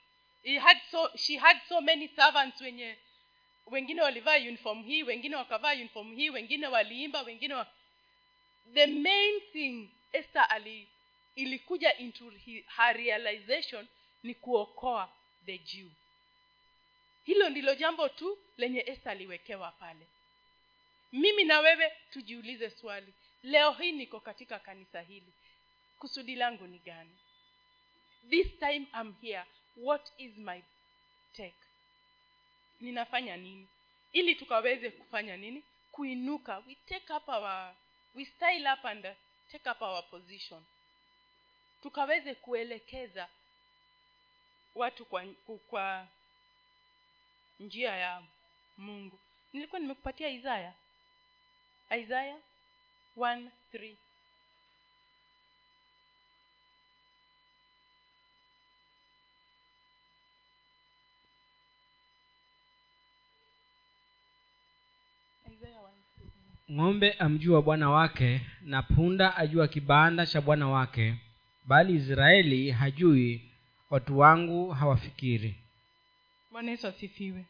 he 0.42 0.58
had 0.58 0.80
so, 0.90 1.10
she 1.16 1.36
had 1.36 1.60
so 1.68 1.80
many 1.80 2.08
servants 2.08 2.60
wenye 2.60 2.96
wengine 3.66 4.02
walivaa 4.02 4.36
uniform 4.36 4.82
hii 4.84 5.02
wengine 5.02 5.36
wakavaa 5.36 5.72
uniform 5.72 6.14
hii 6.16 6.30
wengine 6.30 6.66
waliimba 6.66 7.22
wengine 7.22 7.54
wa... 7.54 7.66
the 8.74 8.86
main 8.86 9.40
thing 9.52 9.88
esther 10.12 10.46
ali 10.50 10.88
ilikuja 11.36 11.96
into 11.98 12.32
her 12.76 12.96
realization 12.96 13.86
ni 14.22 14.34
kuokoa 14.34 15.12
the 15.46 15.58
jew. 15.58 15.88
Hilo 17.24 17.48
ndilo 17.48 17.74
jambo 17.74 18.08
tu 18.08 18.38
lenye 18.56 18.80
esther 18.86 19.12
aliwekewa 19.12 19.70
pale. 19.72 20.06
Mimi 21.12 21.44
na 21.44 21.60
wewe 21.60 21.92
tujiulize 22.10 22.70
swali. 22.70 23.14
Leo 23.42 23.70
hii 23.72 23.92
niko 23.92 24.20
katika 24.20 24.58
kanisa 24.58 25.00
hili. 25.00 25.32
Kusudi 25.98 26.34
langu 26.34 26.66
ni 26.66 26.78
gani? 26.78 27.10
This 28.30 28.58
time 28.58 28.86
I'm 29.00 29.14
here. 29.22 29.44
What 29.76 30.12
is 30.18 30.36
my 30.36 30.62
take? 31.32 31.54
Ninafanya 32.80 33.36
nini? 33.36 33.66
Ili 34.12 34.34
tukaweze 34.34 34.90
kufanya 34.90 35.36
nini? 35.36 35.62
Kuinuka. 35.92 36.58
We 36.66 36.74
take 36.86 37.12
up 37.12 37.28
our 37.28 37.74
we 38.14 38.24
style 38.24 38.66
up 38.72 38.84
and 38.84 39.04
uh, 39.06 39.10
take 39.52 39.70
up 39.70 39.82
our 39.82 40.02
position. 40.10 40.62
Tukaweze 41.82 42.34
kuelekeza 42.34 43.28
watu 44.74 45.04
kwa, 45.04 45.24
kwa 45.70 46.06
njia 47.60 47.96
ya 47.96 48.22
mungu. 48.78 49.18
Nilikuwa 49.52 49.80
nimekupatia 49.80 50.28
isaya 50.28 50.72
isaya 51.98 52.38
1 53.16 53.48
3 53.74 53.94
ng'ombe 66.72 67.12
amjua 67.12 67.62
bwana 67.62 67.90
wake 67.90 68.40
na 68.62 68.82
punda 68.82 69.36
ajua 69.36 69.68
kibanda 69.68 70.26
cha 70.26 70.40
bwana 70.40 70.68
wake 70.68 71.14
bali 71.64 71.94
israeli 71.94 72.70
hajui 72.70 73.50
watu 73.90 74.18
wangu 74.18 74.70
hawafikiri. 74.70 75.54
Bwana 76.50 76.70
yesu 76.70 76.86
asifiwe. 76.86 77.44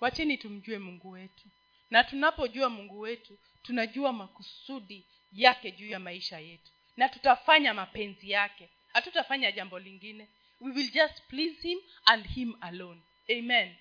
Wacheni 0.00 0.36
tumjue 0.38 0.78
mungu 0.78 1.10
wetu. 1.10 1.48
Na 1.90 2.04
tunapojua 2.04 2.70
mungu 2.70 3.00
wetu 3.00 3.38
tunajua 3.62 4.12
makusudi 4.12 5.04
yake 5.32 5.72
juu 5.72 5.88
ya 5.88 5.98
maisha 5.98 6.38
yetu. 6.38 6.70
Na 6.96 7.08
tutafanya 7.08 7.74
mapenzi 7.74 8.30
yake. 8.30 8.68
Hatutafanya 8.92 9.52
jambo 9.52 9.78
lingine. 9.78 10.28
We 10.60 10.72
will 10.72 10.90
just 10.90 11.22
please 11.28 11.68
him 11.68 11.78
and 12.04 12.26
him 12.26 12.54
alone. 12.60 13.00
Amen. 13.38 13.74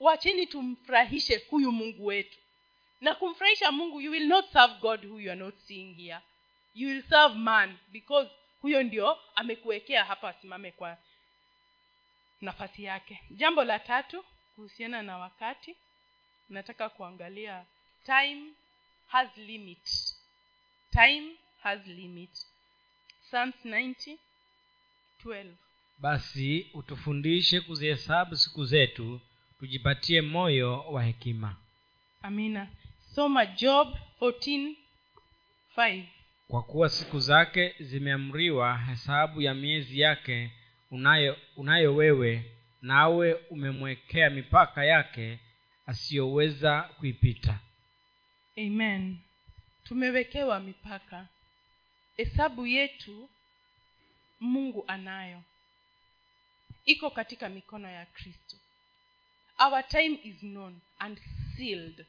Wacheni 0.00 0.46
tumfurahishe 0.46 1.42
huyu 1.50 1.72
mungu 1.72 2.06
wetu 2.06 2.38
na 3.00 3.14
kumfurahisha 3.14 3.72
mungu 3.72 4.00
you 4.00 4.10
will 4.10 4.26
not 4.26 4.52
serve 4.52 4.74
god 4.80 5.04
who 5.04 5.20
you 5.20 5.30
are 5.30 5.40
not 5.40 5.54
seeing 5.58 5.94
here. 5.94 6.20
You 6.74 6.88
will 6.88 7.02
serve 7.08 7.34
man 7.34 7.76
because 7.92 8.30
huyo 8.60 8.82
ndio 8.82 9.18
amekuwekea 9.34 10.04
hapa 10.04 10.28
asimame 10.28 10.72
kwa 10.72 10.98
nafasi 12.40 12.84
yake. 12.84 13.20
Jambo 13.30 13.64
la 13.64 13.78
tatu 13.78 14.24
kuhusiana 14.54 15.02
na 15.02 15.18
wakati 15.18 15.76
nataka 16.48 16.88
kuangalia 16.88 17.64
time 18.04 18.52
has 19.06 19.36
limit. 19.36 19.88
Time 20.90 21.36
has 21.62 21.86
limit. 21.86 22.30
Psalms 23.22 23.54
90 23.64 24.16
12 25.24 25.52
basi 25.98 26.70
utufundishe 26.74 27.60
kuzihesabu 27.60 28.36
siku 28.36 28.64
zetu 28.64 29.20
tujipatie 29.58 30.20
moyo 30.22 30.80
wa 30.80 31.02
hekima. 31.04 31.56
Amina 32.22 32.68
soma 33.16 33.46
job 33.46 33.88
14:5 34.20 36.04
kwa 36.48 36.62
kuwa 36.62 36.88
siku 36.88 37.20
zake 37.20 37.74
zimeamriwa 37.80 38.78
hesabu 38.78 39.42
ya 39.42 39.54
miezi 39.54 40.00
yake 40.00 40.50
unayo 40.90 41.36
unayo 41.56 41.94
wewe 41.94 42.56
nawe 42.82 43.34
umemwekea 43.34 44.30
mipaka 44.30 44.84
yake 44.84 45.38
asiyoweza 45.86 46.82
kuipita. 46.82 47.58
Amen. 48.58 49.18
Tumewekewa 49.84 50.60
mipaka. 50.60 51.28
Hesabu 52.16 52.66
yetu 52.66 53.28
mungu 54.40 54.84
anayo. 54.86 55.42
Iko 56.84 57.10
katika 57.10 57.48
mikono 57.48 57.88
ya 57.90 58.06
kristo. 58.06 58.56
Our 59.58 59.88
time 59.88 60.18
is 60.22 60.38
known 60.38 60.80
and 60.98 61.20
sealed 61.56 62.06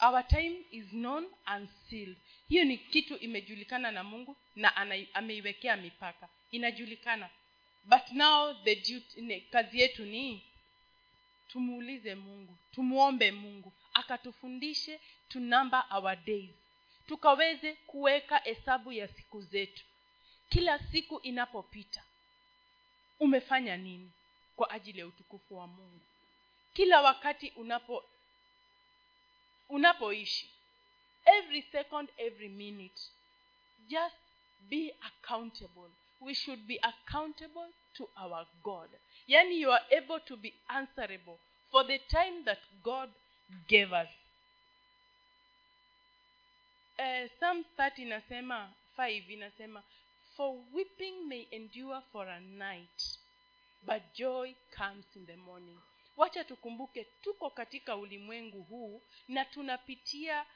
our 0.00 0.26
time 0.28 0.56
is 0.70 0.84
known 0.92 1.26
and 1.44 1.68
sealed. 1.88 2.16
Hiyo 2.48 2.64
ni 2.64 2.78
kitu 2.78 3.16
imejulikana 3.16 3.90
na 3.90 4.04
mungu 4.04 4.36
na 4.56 4.76
ameiwekea 5.14 5.76
mipaka. 5.76 6.28
Inajulikana. 6.50 7.30
But 7.84 8.10
now 8.12 8.54
the 8.64 8.74
duty, 8.76 9.20
ne, 9.20 9.40
kazi 9.40 9.80
yetu 9.80 10.04
ni 10.04 10.42
tumuulize 11.48 12.14
mungu 12.14 12.56
tumwombe 12.74 13.32
mungu. 13.32 13.72
Akatufundishe 13.94 15.00
to 15.28 15.40
number 15.40 15.84
our 15.90 16.16
days. 16.16 16.50
Tukaweze 17.06 17.72
kuweka 17.72 18.38
hesabu 18.38 18.92
ya 18.92 19.08
siku 19.08 19.40
zetu. 19.42 19.84
Kila 20.48 20.78
siku 20.78 21.18
inapopita 21.22 22.02
umefanya 23.20 23.76
nini 23.76 24.10
kwa 24.56 24.70
ajili 24.70 24.98
ya 25.00 25.06
utukufu 25.06 25.56
wa 25.56 25.66
mungu? 25.66 26.00
Kila 26.74 27.02
wakati 27.02 27.50
unapo 27.56 28.04
unapoishi. 29.70 30.50
Every 31.26 31.64
second 31.72 32.08
every 32.18 32.48
minute. 32.48 33.00
Just 33.88 34.16
be 34.68 34.92
accountable. 35.06 35.90
We 36.20 36.34
should 36.34 36.66
be 36.66 36.78
accountable 36.82 37.68
to 37.96 38.08
our 38.16 38.46
god. 38.62 38.88
Yani 39.28 39.60
you 39.60 39.70
are 39.70 39.84
able 39.90 40.20
to 40.20 40.36
be 40.36 40.52
answerable 40.68 41.38
for 41.70 41.84
the 41.86 41.98
time 42.10 42.44
that 42.44 42.58
god 42.84 43.08
gave 43.68 43.92
us. 43.92 44.08
Uh, 46.98 47.28
psalm 47.38 47.64
30 47.76 48.02
inasema 48.02 48.72
5 48.96 49.32
inasema 49.32 49.82
for 50.36 50.56
weeping 50.72 51.28
may 51.28 51.46
endure 51.50 52.02
for 52.12 52.28
a 52.28 52.40
night 52.40 53.18
but 53.86 54.02
joy 54.14 54.54
comes 54.70 55.04
in 55.16 55.26
the 55.26 55.36
morning 55.36 55.78
wacha 56.20 56.44
tukumbuke 56.44 57.04
tuko 57.04 57.50
katika 57.50 57.96
ulimwengu 57.96 58.62
huu 58.62 59.02
na 59.28 59.44
tunapitia 59.44 60.46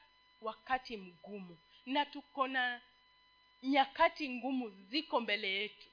wakati 0.41 0.97
mgumu 0.97 1.59
na 1.87 2.07
tuko 2.07 2.49
na 2.49 2.81
nyakati 3.63 4.29
ngumu 4.29 4.71
ziko 4.71 5.21
mbele 5.21 5.51
yetu. 5.55 5.89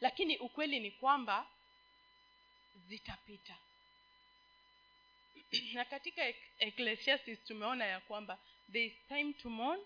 Lakini 0.00 0.38
ukweli 0.38 0.80
ni 0.80 0.90
kwamba 0.90 1.46
zitapita. 2.88 3.56
Na 5.74 5.84
katika 5.84 6.28
Ec- 6.30 6.50
ecclesiastes 6.58 7.44
tumeona 7.44 7.84
ya 7.84 8.00
kwamba 8.00 8.38
there 8.72 8.84
is 8.86 9.06
time 9.08 9.32
to 9.32 9.50
mourn 9.50 9.80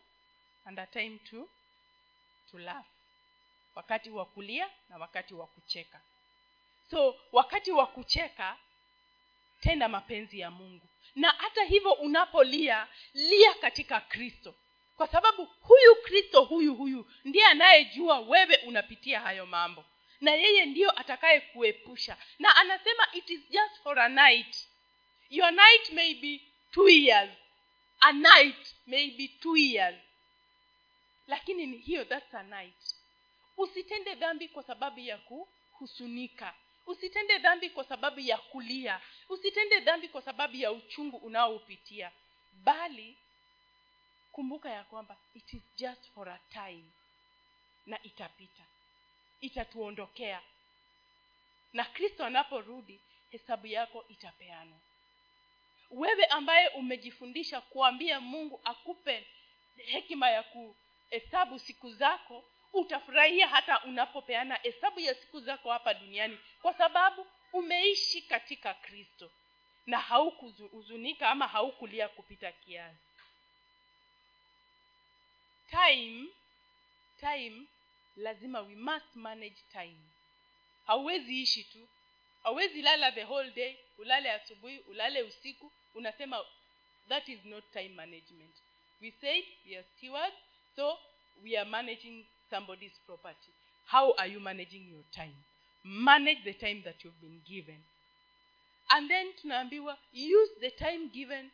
and 0.64 0.80
a 0.80 0.86
time 0.86 1.18
to 1.18 1.48
to 2.50 2.58
laugh. 2.58 2.86
Wakati 3.74 4.10
wa 4.10 4.26
kulia 4.26 4.70
na 4.88 4.96
wakati 4.98 5.34
wa 5.34 5.46
kucheka 5.46 6.00
so 6.90 7.16
wakati 7.32 7.72
wa 7.72 7.86
kucheka 7.86 8.56
tenda 9.60 9.88
mapenzi 9.88 10.40
ya 10.40 10.50
mungu. 10.50 10.86
Na 11.14 11.30
hata 11.30 11.64
hivyo 11.64 11.92
unapolia 11.92 12.88
lia 13.14 13.54
katika 13.54 14.00
kristo. 14.00 14.54
Kwa 14.96 15.06
sababu 15.06 15.44
huyu 15.44 15.96
kristo 16.02 16.42
huyu 16.44 16.74
huyu 16.74 17.10
ndiye 17.24 17.46
anayejua 17.46 18.20
wewe 18.20 18.56
unapitia 18.56 19.20
hayo 19.20 19.46
mambo. 19.46 19.84
Na 20.20 20.30
yeye 20.34 20.66
ndiyo 20.66 21.00
atakaye 21.00 21.40
kuepusha 21.40 22.16
na 22.38 22.56
anasema 22.56 23.08
it 23.12 23.30
is 23.30 23.40
just 23.50 23.82
for 23.82 23.98
a 24.00 24.08
night. 24.08 24.68
Your 25.30 25.50
night 25.52 25.90
may 25.92 26.14
be 26.14 26.40
two 26.70 26.88
years. 26.88 27.30
A 28.00 28.12
night 28.12 28.74
may 28.86 29.10
be 29.10 29.28
two 29.28 29.56
years. 29.56 29.96
Lakini 31.26 31.66
ni 31.66 31.76
hiyo 31.78 32.04
that's 32.04 32.34
a 32.34 32.42
night. 32.42 32.94
Usitende 33.56 34.14
dhambi 34.14 34.48
kwa 34.48 34.62
sababu 34.62 35.00
ya 35.00 35.18
kuhusunika 35.18 36.54
usitende 36.86 37.38
dhambi 37.38 37.70
kwa 37.70 37.84
sababu 37.84 38.20
ya 38.20 38.38
kulia. 38.38 39.00
Usitende 39.28 39.80
dhambi 39.80 40.08
kwa 40.08 40.22
sababu 40.22 40.56
ya 40.56 40.72
uchungu 40.72 41.16
unaoupitia. 41.16 42.12
Bali 42.52 43.16
kumbuka 44.32 44.70
ya 44.70 44.84
kwamba 44.84 45.16
it 45.34 45.52
is 45.52 45.62
just 45.76 46.10
for 46.14 46.28
a 46.28 46.38
time. 46.52 46.84
Na 47.86 48.02
itapita. 48.02 48.62
Itatuondokea. 49.40 50.40
Na 51.72 51.84
kristo 51.84 52.24
anaporudi 52.24 53.00
hesabu 53.30 53.66
yako 53.66 54.04
itapeanwa. 54.08 54.78
Wewe 55.90 56.24
ambaye 56.24 56.68
umejifundisha 56.68 57.60
kuambia 57.60 58.20
mungu 58.20 58.60
akupe 58.64 59.26
hekima 59.76 60.30
ya 60.30 60.42
kuhesabu 60.42 61.58
siku 61.58 61.90
zako 61.92 62.44
utafurahia 62.80 63.48
hata 63.48 63.84
unapopeana 63.84 64.54
hesabu 64.54 65.00
ya 65.00 65.14
siku 65.14 65.40
zako 65.40 65.70
hapa 65.72 65.94
duniani 65.94 66.38
kwa 66.62 66.74
sababu 66.74 67.26
umeishi 67.52 68.22
katika 68.22 68.74
kristo 68.74 69.30
na 69.86 69.98
haukuhuzunika 69.98 71.30
ama 71.30 71.46
haukulia 71.48 72.08
kupita 72.08 72.52
kiasi. 72.52 72.98
Time 75.70 76.28
time 77.20 77.66
lazima 78.16 78.60
we 78.60 78.74
must 78.74 79.14
manage 79.16 79.56
time. 79.72 79.96
Hauwezi 80.86 81.40
ishi 81.42 81.64
tu. 81.64 81.88
Hauwezi 82.42 82.82
lala 82.82 83.12
the 83.12 83.24
whole 83.24 83.50
day 83.50 83.76
ulale 83.98 84.30
asubuhi 84.32 84.78
ulale 84.78 85.22
usiku 85.22 85.72
unasema 85.94 86.44
that 87.08 87.28
is 87.28 87.44
not 87.44 87.64
time 87.72 87.88
management. 87.88 88.54
We 89.00 89.10
said 89.20 89.44
we 89.66 89.76
are 89.76 89.86
stewards 89.96 90.36
so 90.76 90.98
we 91.44 91.58
are 91.58 91.68
managing 91.70 92.26
somebody's 92.50 92.98
property. 93.06 93.52
How 93.86 94.12
are 94.18 94.32
you 94.32 94.40
managing 94.40 94.88
your 94.88 95.04
time? 95.14 95.34
Manage 95.84 96.42
the 96.44 96.54
time 96.54 96.82
that 96.84 97.04
you've 97.04 97.20
been 97.20 97.40
given. 97.48 97.78
And 98.90 99.08
then 99.10 99.32
tunaambiwa 99.42 99.98
use 100.12 100.50
the 100.60 100.70
time 100.70 101.08
given 101.12 101.50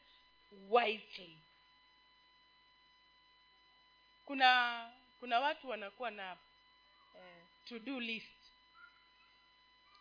wisely. 0.71 1.39
Kuna 4.27 4.91
kuna 5.21 5.41
watu 5.41 5.69
wanakuwa 5.69 6.11
na 6.11 6.37
eh, 7.17 7.43
to 7.69 7.79
do 7.79 8.01
list. 8.01 8.27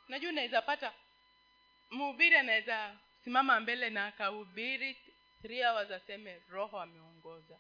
Najua 0.08 0.30
unaweza 0.30 0.62
pata 0.62 0.94
mhubiri 1.92 2.36
anaweza 2.36 2.98
simama 3.24 3.60
mbele 3.60 3.90
na 3.90 4.08
akahubiri 4.08 4.98
three 5.42 5.64
hours 5.64 5.92
aseme 5.92 6.42
roho 6.50 6.80
ameongoza 6.80 7.60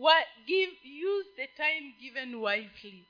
Wa- 0.00 0.26
give 0.46 0.72
use 0.84 1.26
the 1.36 1.46
time 1.56 1.94
given 2.00 2.34
wisely. 2.34 3.04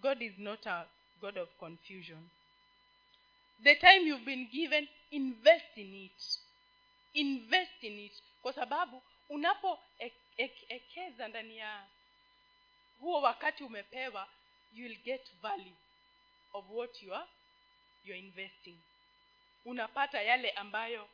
God 0.00 0.22
is 0.22 0.32
not 0.38 0.66
a 0.66 0.86
god 1.20 1.36
of 1.38 1.48
confusion. 1.58 2.30
The 3.62 3.74
time 3.76 4.06
you've 4.06 4.24
been 4.24 4.48
given 4.52 4.88
invest 5.10 5.76
in 5.76 5.94
it. 5.94 6.38
Invest 7.14 7.82
in 7.82 7.98
it. 7.98 8.12
Kwa 8.42 8.52
sababu 8.52 9.02
unapoekeza 9.28 11.28
ndani 11.28 11.58
ya 11.58 11.86
huo 13.00 13.20
wakati 13.22 13.64
umepewa 13.64 14.28
you'll 14.74 14.98
get 15.04 15.32
value 15.42 15.76
of 16.52 16.64
what 16.70 17.02
you 17.02 17.14
are, 17.14 17.26
you 18.04 18.12
are 18.14 18.18
investing. 18.20 18.76
Unapata 19.64 20.22
yale 20.22 20.50
ambayo 20.50 21.08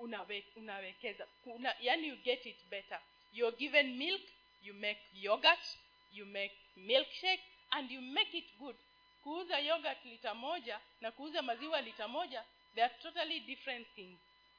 unawe, 0.00 0.44
unawekeza 0.56 1.26
Una, 1.46 1.74
yani 1.80 2.08
you 2.08 2.16
get 2.16 2.46
it 2.46 2.56
better. 2.70 3.00
You're 3.32 3.56
given 3.56 3.96
milk 3.96 4.22
you 4.62 4.74
make 4.74 5.00
yogurt 5.14 5.78
you 6.12 6.26
make 6.26 6.54
milkshake 6.76 7.42
and 7.70 7.90
you 7.90 8.00
make 8.00 8.38
it 8.38 8.58
good. 8.58 8.76
Kuuza 9.22 9.58
yogurt 9.58 10.04
lita 10.04 10.34
moja 10.34 10.80
na 11.00 11.10
kuuza 11.12 11.42
maziwa 11.42 11.80
lita 11.80 12.08
moja 12.08 12.44
they 12.74 12.84
are 12.84 12.94
totally 13.02 13.40
different 13.40 13.86
things. 13.94 14.18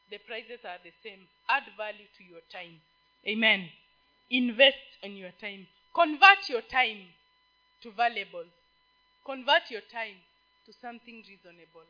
The 0.09 0.19
prices 0.19 0.65
are 0.65 0.79
the 0.83 0.91
same. 1.03 1.27
Add 1.47 1.63
value 1.77 2.07
to 2.17 2.23
your 2.23 2.41
time. 2.49 2.79
Amen. 3.27 3.69
Invest 4.29 4.77
in 5.01 5.17
your 5.17 5.31
time. 5.37 5.65
Convert 5.93 6.49
your 6.49 6.67
time 6.67 7.07
to 7.81 7.91
valuables 7.91 8.51
convert 9.23 9.69
your 9.69 9.81
time 9.91 10.17
to 10.65 10.73
something 10.81 11.23
reasonable 11.27 11.85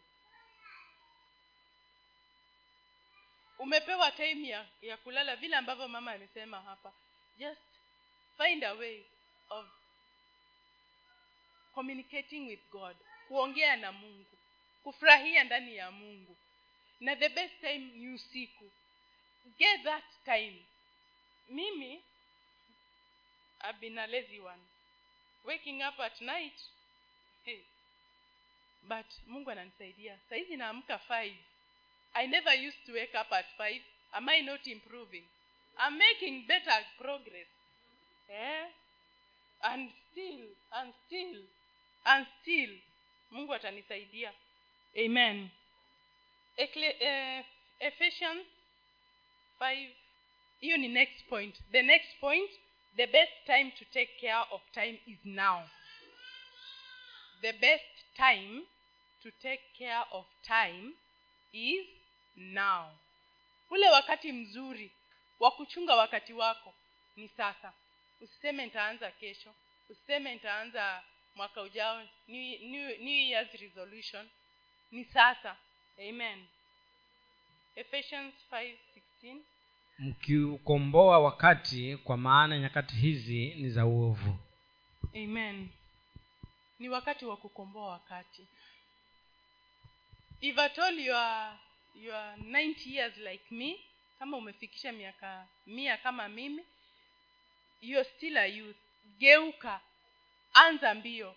umepewa 3.62 4.12
time 4.12 4.48
ya, 4.48 4.66
ya 4.82 4.98
kulala 4.98 5.36
vile 5.36 5.56
ambavyo 5.56 5.88
mama 5.88 6.12
amesema 6.12 6.62
hapa. 6.62 6.94
Just 7.38 7.62
find 8.38 8.64
a 8.64 8.74
way 8.74 9.04
of 9.50 9.66
communicating 11.74 12.48
with 12.48 12.70
god 12.72 12.96
kuongea 13.28 13.76
na 13.76 13.92
mungu 13.92 14.38
kufurahia 14.84 15.44
ndani 15.44 15.76
ya 15.76 15.92
mungu. 15.92 16.38
Na 17.00 17.16
the 17.16 17.30
best 17.30 17.60
time 17.60 17.78
ni 17.78 18.14
usiku. 18.14 18.72
Get 19.58 19.84
that 19.84 20.04
time. 20.26 20.66
Mimi 21.50 22.04
I've 23.64 23.80
been 23.80 23.98
a 23.98 24.08
lazy 24.08 24.40
one. 24.40 24.62
Waking 25.46 25.84
up 25.84 26.00
at 26.00 26.22
night 26.22 26.60
hey. 27.46 27.60
but 28.84 29.06
mungu 29.28 29.52
ananisaidia. 29.52 30.20
Sahizi 30.30 30.58
naamka 30.58 31.00
five 31.00 31.36
i 32.16 32.28
never 32.28 32.54
used 32.54 32.86
to 32.86 32.94
wake 32.94 33.16
up 33.16 33.32
at 33.32 33.46
five. 33.58 33.82
Am 34.14 34.30
i 34.30 34.42
not 34.42 34.68
improving? 34.68 35.24
I'm 35.78 35.98
making 35.98 36.46
better 36.48 36.78
progress. 37.00 37.48
Eh? 38.30 38.68
and 39.64 39.90
still 40.12 40.40
and 40.74 40.94
still 41.08 41.42
and 42.06 42.26
still 42.42 42.72
mungu 43.32 43.54
atanisaidia. 43.54 44.32
Amen. 44.98 45.52
Ecle- 46.58 47.00
uh, 47.02 47.44
ephesians 47.80 48.46
5 49.60 49.90
hiyo 50.62 50.78
ni 50.78 50.88
next 50.88 51.28
point. 51.30 51.56
The 51.72 51.82
next 51.82 52.20
point 52.20 52.52
the 52.96 53.08
best 53.08 53.46
time 53.46 53.72
to 53.72 53.86
take 53.86 54.12
care 54.20 54.46
of 54.52 54.62
time 54.72 55.00
is 55.08 55.20
now. 55.24 55.64
The 57.42 57.54
best 57.54 57.94
time 58.18 58.64
to 59.24 59.32
take 59.32 59.64
care 59.78 60.06
of 60.12 60.26
time 60.44 60.94
is 61.54 61.86
now 62.36 62.92
ule 63.70 63.90
wakati 63.90 64.32
mzuri 64.32 64.92
wa 65.40 65.52
kuchunga 65.52 65.96
wakati 65.96 66.34
wako 66.34 66.74
ni 67.16 67.28
sasa. 67.28 67.74
Usiseme 68.22 68.66
nitaanza 68.66 69.12
kesho 69.12 69.54
usiseme 69.90 70.34
nitaanza 70.34 71.04
mwaka 71.36 71.62
ujao 71.62 72.02
new, 72.28 72.58
new, 72.60 72.98
new 72.98 73.28
year's 73.30 73.52
resolution 73.54 74.30
ni 74.92 75.06
sasa. 75.06 75.56
Amen. 76.10 76.46
Ephesians 77.76 78.34
5:16 78.52 79.38
mkiukomboa 80.00 81.20
wakati 81.20 81.98
kwa 81.98 82.18
maana 82.18 82.60
nyakati 82.60 82.96
hizi 82.96 83.54
ni 83.56 83.70
za 83.70 83.86
uovu. 83.86 84.36
Amen. 85.16 85.70
Ni 86.80 86.90
wakati 86.90 87.26
wa 87.26 87.38
kukomboa 87.38 87.90
wakati. 87.92 88.48
If 90.42 90.60
at 90.60 90.80
all 90.80 91.00
you 91.00 91.16
are, 91.16 91.58
you 91.96 92.14
are 92.16 92.38
90 92.38 92.90
years 92.96 93.18
like 93.18 93.44
me. 93.56 93.86
Kama 94.20 94.38
umefikisha 94.38 94.92
miaka 94.92 95.48
mia 95.66 95.98
kama 95.98 96.30
mimi 96.30 96.66
you're 97.82 98.10
still 98.10 98.38
a 98.38 98.46
youth. 98.46 98.78
Geuka 99.18 99.82
anza 100.54 100.94
mbio. 100.94 101.36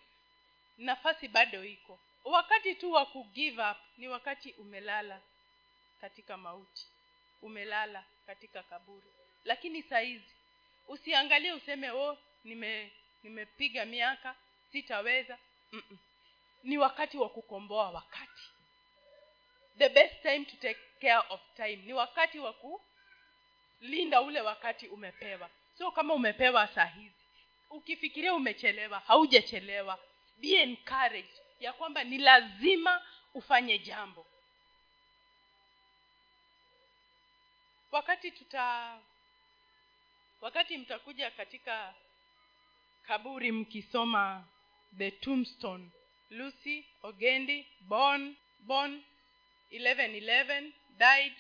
Nafasi 0.78 1.28
bado 1.28 1.64
iko. 1.64 1.98
Wakati 2.24 2.74
tu 2.74 2.92
wa 2.92 3.06
kugive 3.06 3.62
up 3.70 3.76
ni 3.98 4.08
wakati 4.08 4.52
umelala 4.52 5.20
katika 6.00 6.36
mauti. 6.36 6.86
Umelala 7.42 8.04
katika 8.26 8.62
kaburi. 8.62 9.06
Lakini 9.44 9.82
saizi 9.82 10.34
usiangalie 10.88 11.52
useme 11.52 11.90
oh 11.90 12.18
nime 12.44 12.92
nimepiga 13.22 13.84
miaka 13.84 14.34
sitaweza. 14.72 15.38
Mm-mm. 15.72 15.98
ni 16.62 16.78
wakati 16.78 17.16
wa 17.18 17.28
kukomboa 17.28 17.90
wakati 17.90 18.42
the 19.78 19.88
best 19.88 20.22
time 20.22 20.44
to 20.44 20.56
take 20.56 20.78
care 21.00 21.22
of 21.30 21.40
time 21.56 21.76
ni 21.76 21.92
wakati 21.92 22.38
wa 22.38 22.52
kulinda 23.80 24.20
ule 24.22 24.40
wakati 24.40 24.88
umepewa. 24.88 25.50
So 25.78 25.90
kama 25.90 26.14
umepewa 26.14 26.66
saa 26.68 26.84
hizi 26.84 27.14
ukifikiria 27.70 28.34
umechelewa 28.34 28.98
haujachelewa 28.98 29.98
be 30.36 30.48
encouraged 30.52 31.40
ya 31.60 31.72
kwamba 31.72 32.04
ni 32.04 32.18
lazima 32.18 33.02
ufanye 33.34 33.78
jambo. 33.78 34.26
Wakati 37.92 38.30
tuta 38.30 38.98
wakati 40.40 40.78
mtakuja 40.78 41.30
katika 41.30 41.94
kaburi 43.06 43.52
mkisoma 43.52 44.44
the 44.98 45.10
tombstone 45.10 45.90
lucy 46.30 46.84
ogendi 47.02 47.68
bon 47.80 48.36
bon 48.60 49.02
11 49.72 50.72
died 50.98 51.34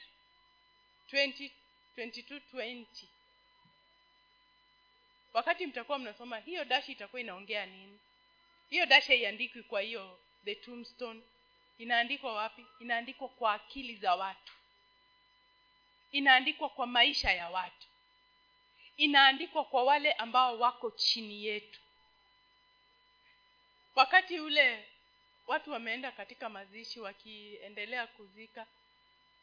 20 1.12 1.50
22 1.96 3.06
wakati 5.32 5.66
mtakuwa 5.66 5.98
mnasoma 5.98 6.38
hiyo 6.38 6.64
dashi 6.64 6.92
itakuwa 6.92 7.20
inaongea 7.20 7.66
nini? 7.66 7.98
Hiyo 8.70 8.86
dashi 8.86 9.08
haiandikwi 9.08 9.62
kwa 9.62 9.80
hiyo 9.80 10.18
the 10.44 10.54
tombstone. 10.54 11.22
Inaandikwa 11.78 12.32
wapi? 12.34 12.66
Inaandikwa 12.80 13.28
kwa 13.28 13.52
akili 13.52 13.96
za 13.96 14.14
watu. 14.14 14.52
Inaandikwa 16.12 16.68
kwa 16.68 16.86
maisha 16.86 17.32
ya 17.32 17.50
watu. 17.50 17.86
Inaandikwa 18.96 19.64
kwa 19.64 19.84
wale 19.84 20.12
ambao 20.12 20.58
wako 20.58 20.90
chini 20.90 21.44
yetu. 21.44 21.80
Wakati 23.94 24.40
ule 24.40 24.88
watu 25.46 25.70
wameenda 25.72 26.12
katika 26.12 26.48
mazishi 26.48 27.00
wakiendelea 27.00 28.06
kuzika. 28.06 28.66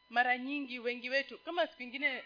Mara 0.10 0.38
nyingi 0.38 0.80
wengi 0.80 1.10
wetu 1.10 1.38
kama 1.38 1.68
siku 1.68 1.84
ingine 1.84 2.24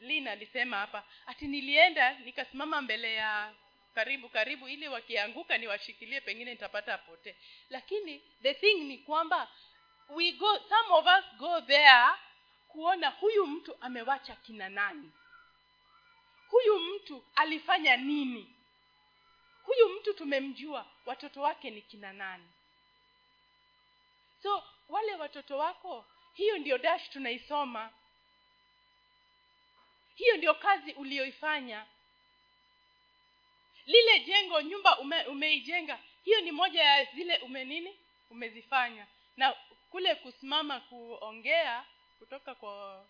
lin 0.00 0.28
alisema 0.28 0.76
hapa 0.76 1.04
ati 1.26 1.46
nilienda 1.46 2.18
nikasimama 2.18 2.80
mbele 2.82 3.14
ya 3.14 3.54
karibu 3.94 4.28
karibu 4.28 4.68
ili 4.68 4.88
wakianguka 4.88 5.58
niwashikilie 5.58 6.20
pengine 6.20 6.50
nitapata 6.50 6.98
pote. 6.98 7.36
Lakini 7.70 8.22
the 8.42 8.54
thing 8.54 8.74
ni 8.74 8.98
kwamba 8.98 9.48
we 10.08 10.32
go 10.32 10.58
some 10.68 10.90
of 10.94 11.06
us 11.06 11.36
go 11.38 11.60
there 11.60 12.06
kuona 12.68 13.08
huyu 13.08 13.46
mtu 13.46 13.76
amewacha 13.80 14.36
kina 14.36 14.68
nani. 14.68 15.12
Huyu 16.48 16.78
mtu 16.80 17.24
alifanya 17.34 17.96
nini 17.96 18.54
huyu 19.68 19.88
mtu 19.88 20.14
tumemjua 20.14 20.86
watoto 21.06 21.40
wake 21.40 21.70
ni 21.70 21.82
kina 21.82 22.12
nani? 22.12 22.48
So 24.42 24.64
wale 24.88 25.14
watoto 25.14 25.58
wako 25.58 26.04
hiyo 26.34 26.58
ndio 26.58 26.78
dash 26.78 27.10
tunaisoma. 27.10 27.90
Hiyo 30.14 30.36
ndio 30.36 30.54
kazi 30.54 30.92
uliyoifanya 30.92 31.86
lile 33.86 34.20
jengo 34.20 34.60
nyumba 34.62 34.98
ume, 34.98 35.24
umeijenga 35.26 35.98
hiyo 36.24 36.40
ni 36.40 36.52
moja 36.52 36.82
ya 36.84 37.04
zile 37.04 37.38
umenini 37.38 37.98
umezifanya. 38.30 39.06
Na 39.36 39.54
kule 39.90 40.14
kusimama 40.14 40.80
kuongea 40.80 41.84
kutoka 42.18 42.54
kwa 42.54 43.04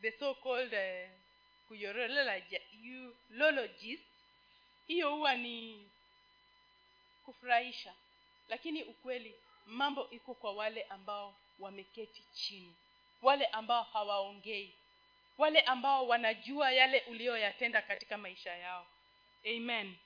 the 0.00 0.12
so 0.12 0.34
called 0.34 0.72
uh, 0.74 1.78
eulogists 3.30 4.11
hiyo 4.86 5.14
huwa 5.14 5.34
ni 5.34 5.88
kufurahisha. 7.24 7.94
Lakini 8.48 8.82
ukweli 8.84 9.34
mambo 9.66 10.10
iko 10.10 10.34
kwa 10.34 10.52
wale 10.52 10.82
ambao 10.82 11.34
wameketi 11.58 12.22
chini. 12.32 12.74
Wale 13.22 13.46
ambao 13.46 13.82
hawaongei. 13.82 14.74
Wale 15.38 15.60
ambao 15.60 16.08
wanajua 16.08 16.72
yale 16.72 17.00
uliyoyatenda 17.00 17.82
katika 17.82 18.18
maisha 18.18 18.54
yao. 18.56 18.86
Amen. 19.56 19.96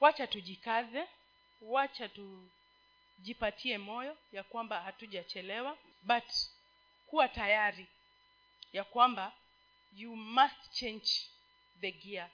Wacha 0.00 0.26
tujikaze. 0.26 1.06
Wacha 1.62 2.08
tujipatie 2.08 3.78
moyo 3.78 4.16
ya 4.32 4.42
kwamba 4.42 4.80
hatujachelewa. 4.80 5.76
But 6.02 6.24
kuwa 7.06 7.28
tayari 7.28 7.86
ya 8.72 8.84
kwamba 8.84 9.32
you 9.96 10.16
must 10.16 10.70
change 10.72 11.10
the 11.80 11.92
gear 11.92 12.30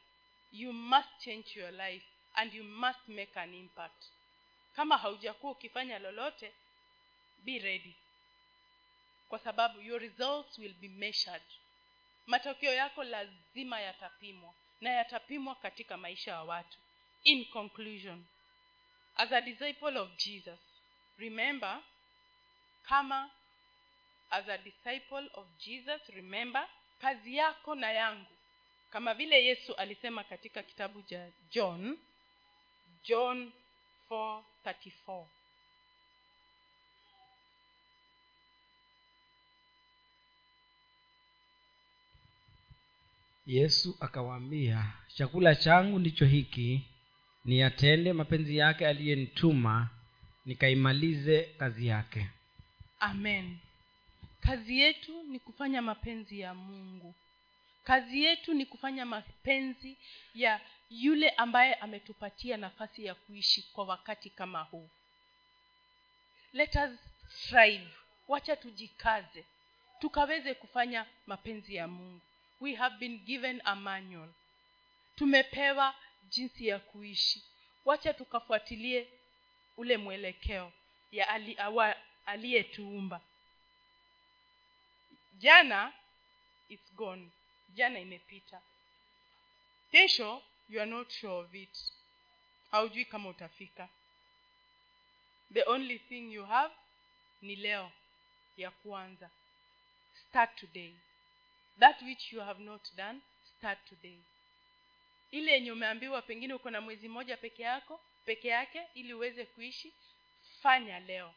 you 0.52 0.72
must 0.72 1.08
change 1.18 1.56
your 1.60 1.72
life 1.72 2.04
and 2.34 2.54
you 2.54 2.64
must 2.64 3.08
make 3.08 3.40
an 3.40 3.54
impact. 3.54 4.04
Kama 4.76 4.96
haujakuwa 4.98 5.52
ukifanya 5.52 5.98
lolote 5.98 6.52
be 7.38 7.58
ready. 7.58 7.96
Kwa 9.28 9.38
sababu 9.38 9.80
your 9.80 10.00
results 10.00 10.58
will 10.58 10.74
be 10.74 10.88
measured. 10.88 11.42
Matokeo 12.26 12.72
yako 12.72 13.04
lazima 13.04 13.80
yatapimwa 13.80 14.54
na 14.80 14.90
yatapimwa 14.90 15.54
katika 15.54 15.96
maisha 15.96 16.30
ya 16.30 16.42
watu. 16.42 16.78
In 17.24 17.44
conclusion 17.44 18.24
as 19.16 19.32
a 19.32 19.40
disciple 19.40 19.98
of 19.98 20.16
jesus 20.16 20.60
remember 21.18 21.82
kama 22.82 23.30
as 24.30 24.48
a 24.48 24.58
disciple 24.58 25.30
of 25.34 25.46
jesus 25.58 26.06
remember 26.08 26.68
kazi 27.00 27.36
yako 27.36 27.74
na 27.74 27.92
yangu 27.92 28.35
kama 28.96 29.14
vile 29.14 29.44
yesu 29.44 29.74
alisema 29.74 30.24
katika 30.24 30.62
kitabu 30.62 31.02
cha 31.02 31.28
john 31.50 31.98
john 33.04 33.52
434 34.10 35.24
yesu 43.46 43.96
akawaambia 44.00 44.92
chakula 45.14 45.54
changu 45.54 45.98
ndicho 45.98 46.24
hiki 46.26 46.82
niyatende 47.44 48.12
mapenzi 48.12 48.56
yake 48.56 48.86
aliyenituma 48.86 49.88
nikaimalize 50.46 51.42
kazi 51.42 51.86
yake. 51.86 52.26
Amen. 53.00 53.56
Kazi 54.40 54.80
yetu 54.80 55.22
ni 55.22 55.38
kufanya 55.38 55.82
mapenzi 55.82 56.40
ya 56.40 56.54
mungu 56.54 57.14
kazi 57.86 58.24
yetu 58.24 58.54
ni 58.54 58.66
kufanya 58.66 59.06
mapenzi 59.06 59.96
ya 60.34 60.60
yule 60.90 61.30
ambaye 61.30 61.74
ametupatia 61.74 62.56
nafasi 62.56 63.04
ya 63.04 63.14
kuishi 63.14 63.62
kwa 63.62 63.84
wakati 63.84 64.30
kama 64.30 64.62
huu. 64.62 64.88
Let 66.52 66.74
us 66.76 66.90
strive. 67.28 67.88
Wacha 68.28 68.56
tujikaze. 68.56 69.44
Tukaweze 69.98 70.54
kufanya 70.54 71.06
mapenzi 71.26 71.74
ya 71.74 71.88
mungu. 71.88 72.20
We 72.60 72.74
have 72.74 72.96
been 72.96 73.18
given 73.18 73.62
a 73.64 73.74
manual. 73.76 74.28
Tumepewa 75.16 75.94
jinsi 76.28 76.66
ya 76.66 76.78
kuishi. 76.78 77.42
Wacha 77.84 78.14
tukafuatilie 78.14 79.08
ule 79.76 79.96
mwelekeo 79.96 80.72
ya 81.12 81.28
ali, 81.28 81.58
aliyetuumba. 82.26 83.20
Jana 85.38 85.92
it's 86.68 86.94
gone 86.94 87.30
jana 87.74 87.98
imepita. 88.00 88.62
Kesho 89.92 90.42
you 90.68 90.80
are 90.80 90.90
not 90.90 91.10
sure 91.12 91.32
of 91.44 91.54
it. 91.54 91.78
Haujui 92.70 93.04
kama 93.04 93.28
utafika. 93.28 93.88
The 95.52 95.62
only 95.66 95.98
thing 95.98 96.32
you 96.32 96.44
have 96.46 96.74
ni 97.42 97.56
leo 97.56 97.92
ya 98.56 98.70
kuanza. 98.70 99.30
Start 100.28 100.56
today. 100.56 100.92
That 101.78 102.02
which 102.02 102.32
you 102.32 102.40
have 102.40 102.62
not 102.62 102.94
done 102.96 103.20
start 103.58 103.78
today. 103.88 104.18
Ile 105.30 105.52
yenye 105.52 105.72
umeambiwa 105.72 106.22
pengine 106.22 106.54
uko 106.54 106.70
na 106.70 106.80
mwezi 106.80 107.08
mmoja 107.08 107.36
peke 107.36 107.62
yako 107.62 108.00
peke 108.24 108.48
yake 108.48 108.86
ili 108.94 109.14
uweze 109.14 109.44
kuishi 109.44 109.92
fanya 110.62 111.00
leo. 111.00 111.34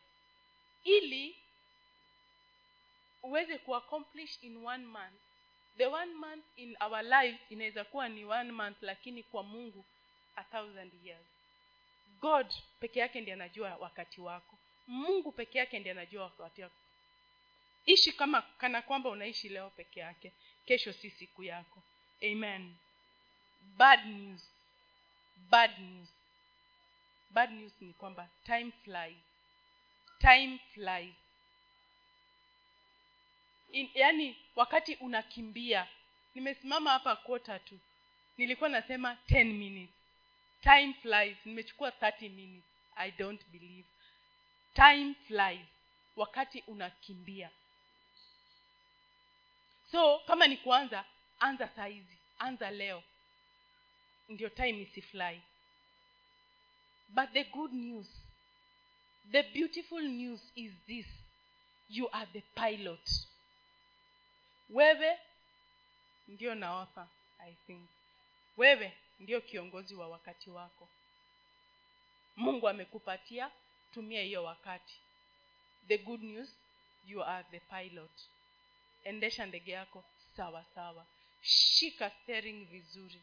Ili 0.84 1.38
uweze 3.24 3.58
kuaccomplish 3.58 4.44
in 4.44 4.66
one 4.66 4.86
month 4.86 5.22
the 5.78 5.86
one 5.88 6.14
month 6.14 6.46
in 6.56 6.78
our 6.80 7.04
lives 7.04 7.40
inaweza 7.50 7.84
kuwa 7.84 8.10
ni 8.10 8.26
one 8.26 8.52
month 8.52 8.78
lakini 8.82 9.24
kwa 9.24 9.44
mungu 9.44 9.86
a 10.36 10.44
thousand 10.44 10.92
years. 11.04 11.26
God 12.22 12.54
peke 12.80 13.00
yake 13.00 13.22
ndi 13.22 13.32
anajua 13.32 13.76
wakati 13.76 14.22
wako. 14.22 14.58
Mungu 14.88 15.32
peke 15.32 15.58
yake 15.58 15.80
ndi 15.80 15.90
anajua 15.90 16.24
wakati 16.24 16.62
wako. 16.64 16.76
Ishi 17.86 18.12
kama 18.14 18.42
kana 18.42 18.82
kwamba 18.82 19.10
unaishi 19.10 19.50
leo 19.50 19.70
peke 19.70 20.00
yake. 20.00 20.34
Kesho 20.66 20.94
si 20.94 21.10
siku 21.10 21.44
yako. 21.44 21.84
Amen. 22.24 22.76
Bad 23.78 24.06
news. 24.06 24.52
Bad 25.50 25.80
news. 25.80 26.10
Bad 27.30 27.52
news 27.52 27.74
ni 27.82 27.94
kwamba 27.94 28.30
time 28.46 28.72
flies 28.84 29.18
time 30.20 30.60
flies 30.74 31.16
In, 33.72 33.90
yani 33.94 34.38
wakati 34.56 34.96
unakimbia 34.96 35.88
nimesimama 36.36 36.92
hapa 36.92 37.16
kota 37.16 37.60
tu. 37.60 37.80
Nilikuwa 38.38 38.70
nasema 38.70 39.18
10 39.30 39.44
minutes. 39.46 39.96
Time 40.62 40.94
flies. 41.02 41.38
Nimechukua 41.46 41.90
30 41.90 42.30
minutes. 42.30 42.66
I 42.96 43.12
don't 43.12 43.46
believe. 43.52 43.88
Time 44.74 45.14
flies. 45.28 45.68
Wakati 46.16 46.64
unakimbia. 46.68 47.50
So 49.92 50.20
kama 50.20 50.48
ni 50.48 50.58
kuanza 50.58 51.06
anza 51.40 51.68
saizi 51.68 52.18
anza 52.40 52.72
leo. 52.72 53.04
Ndio 54.30 54.50
time 54.50 54.82
isifly 54.82 55.42
but 57.10 57.32
the 57.32 57.44
good 57.44 57.74
news 57.74 58.08
the 59.32 59.44
beautiful 59.44 60.02
news 60.02 60.52
is 60.56 60.72
this. 60.88 61.06
You 61.90 62.10
are 62.16 62.26
the 62.34 62.42
pilot 62.42 63.10
wewe 64.70 65.20
ndio 66.28 66.56
naofa 66.56 67.08
i 67.40 67.54
think. 67.54 67.90
Wewe 68.58 68.98
ndio 69.20 69.42
kiongozi 69.42 69.96
wa 69.96 70.08
wakati 70.08 70.50
wako. 70.50 70.90
Mungu 72.36 72.70
amekupatia 72.70 73.52
tumia 73.94 74.22
hiyo 74.22 74.44
wakati. 74.44 75.00
The 75.88 75.98
good 75.98 76.24
news 76.24 76.58
you 77.06 77.24
are 77.24 77.46
the 77.52 77.60
pilot. 77.60 78.12
Endesha 79.04 79.46
ndege 79.46 79.72
yako 79.72 80.04
sawa 80.38 80.64
sawa. 80.76 81.06
Shika 81.42 82.10
steering 82.10 82.66
vizuri. 82.66 83.22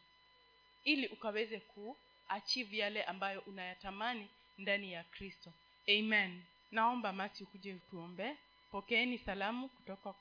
Ili 0.83 1.07
ukaweze 1.07 1.59
kuachieve 1.59 2.77
yale 2.77 3.03
ambayo 3.03 3.41
unayatamani 3.41 4.29
ndani 4.57 4.93
ya 4.93 5.03
kristo. 5.03 5.53
Amen. 5.89 6.43
Naomba 6.71 7.13
mati 7.13 7.43
ukuje 7.43 7.73
tuombe. 7.89 8.37
Pokeeni 8.71 9.17
salamu 9.17 9.69
kutoka 9.69 10.13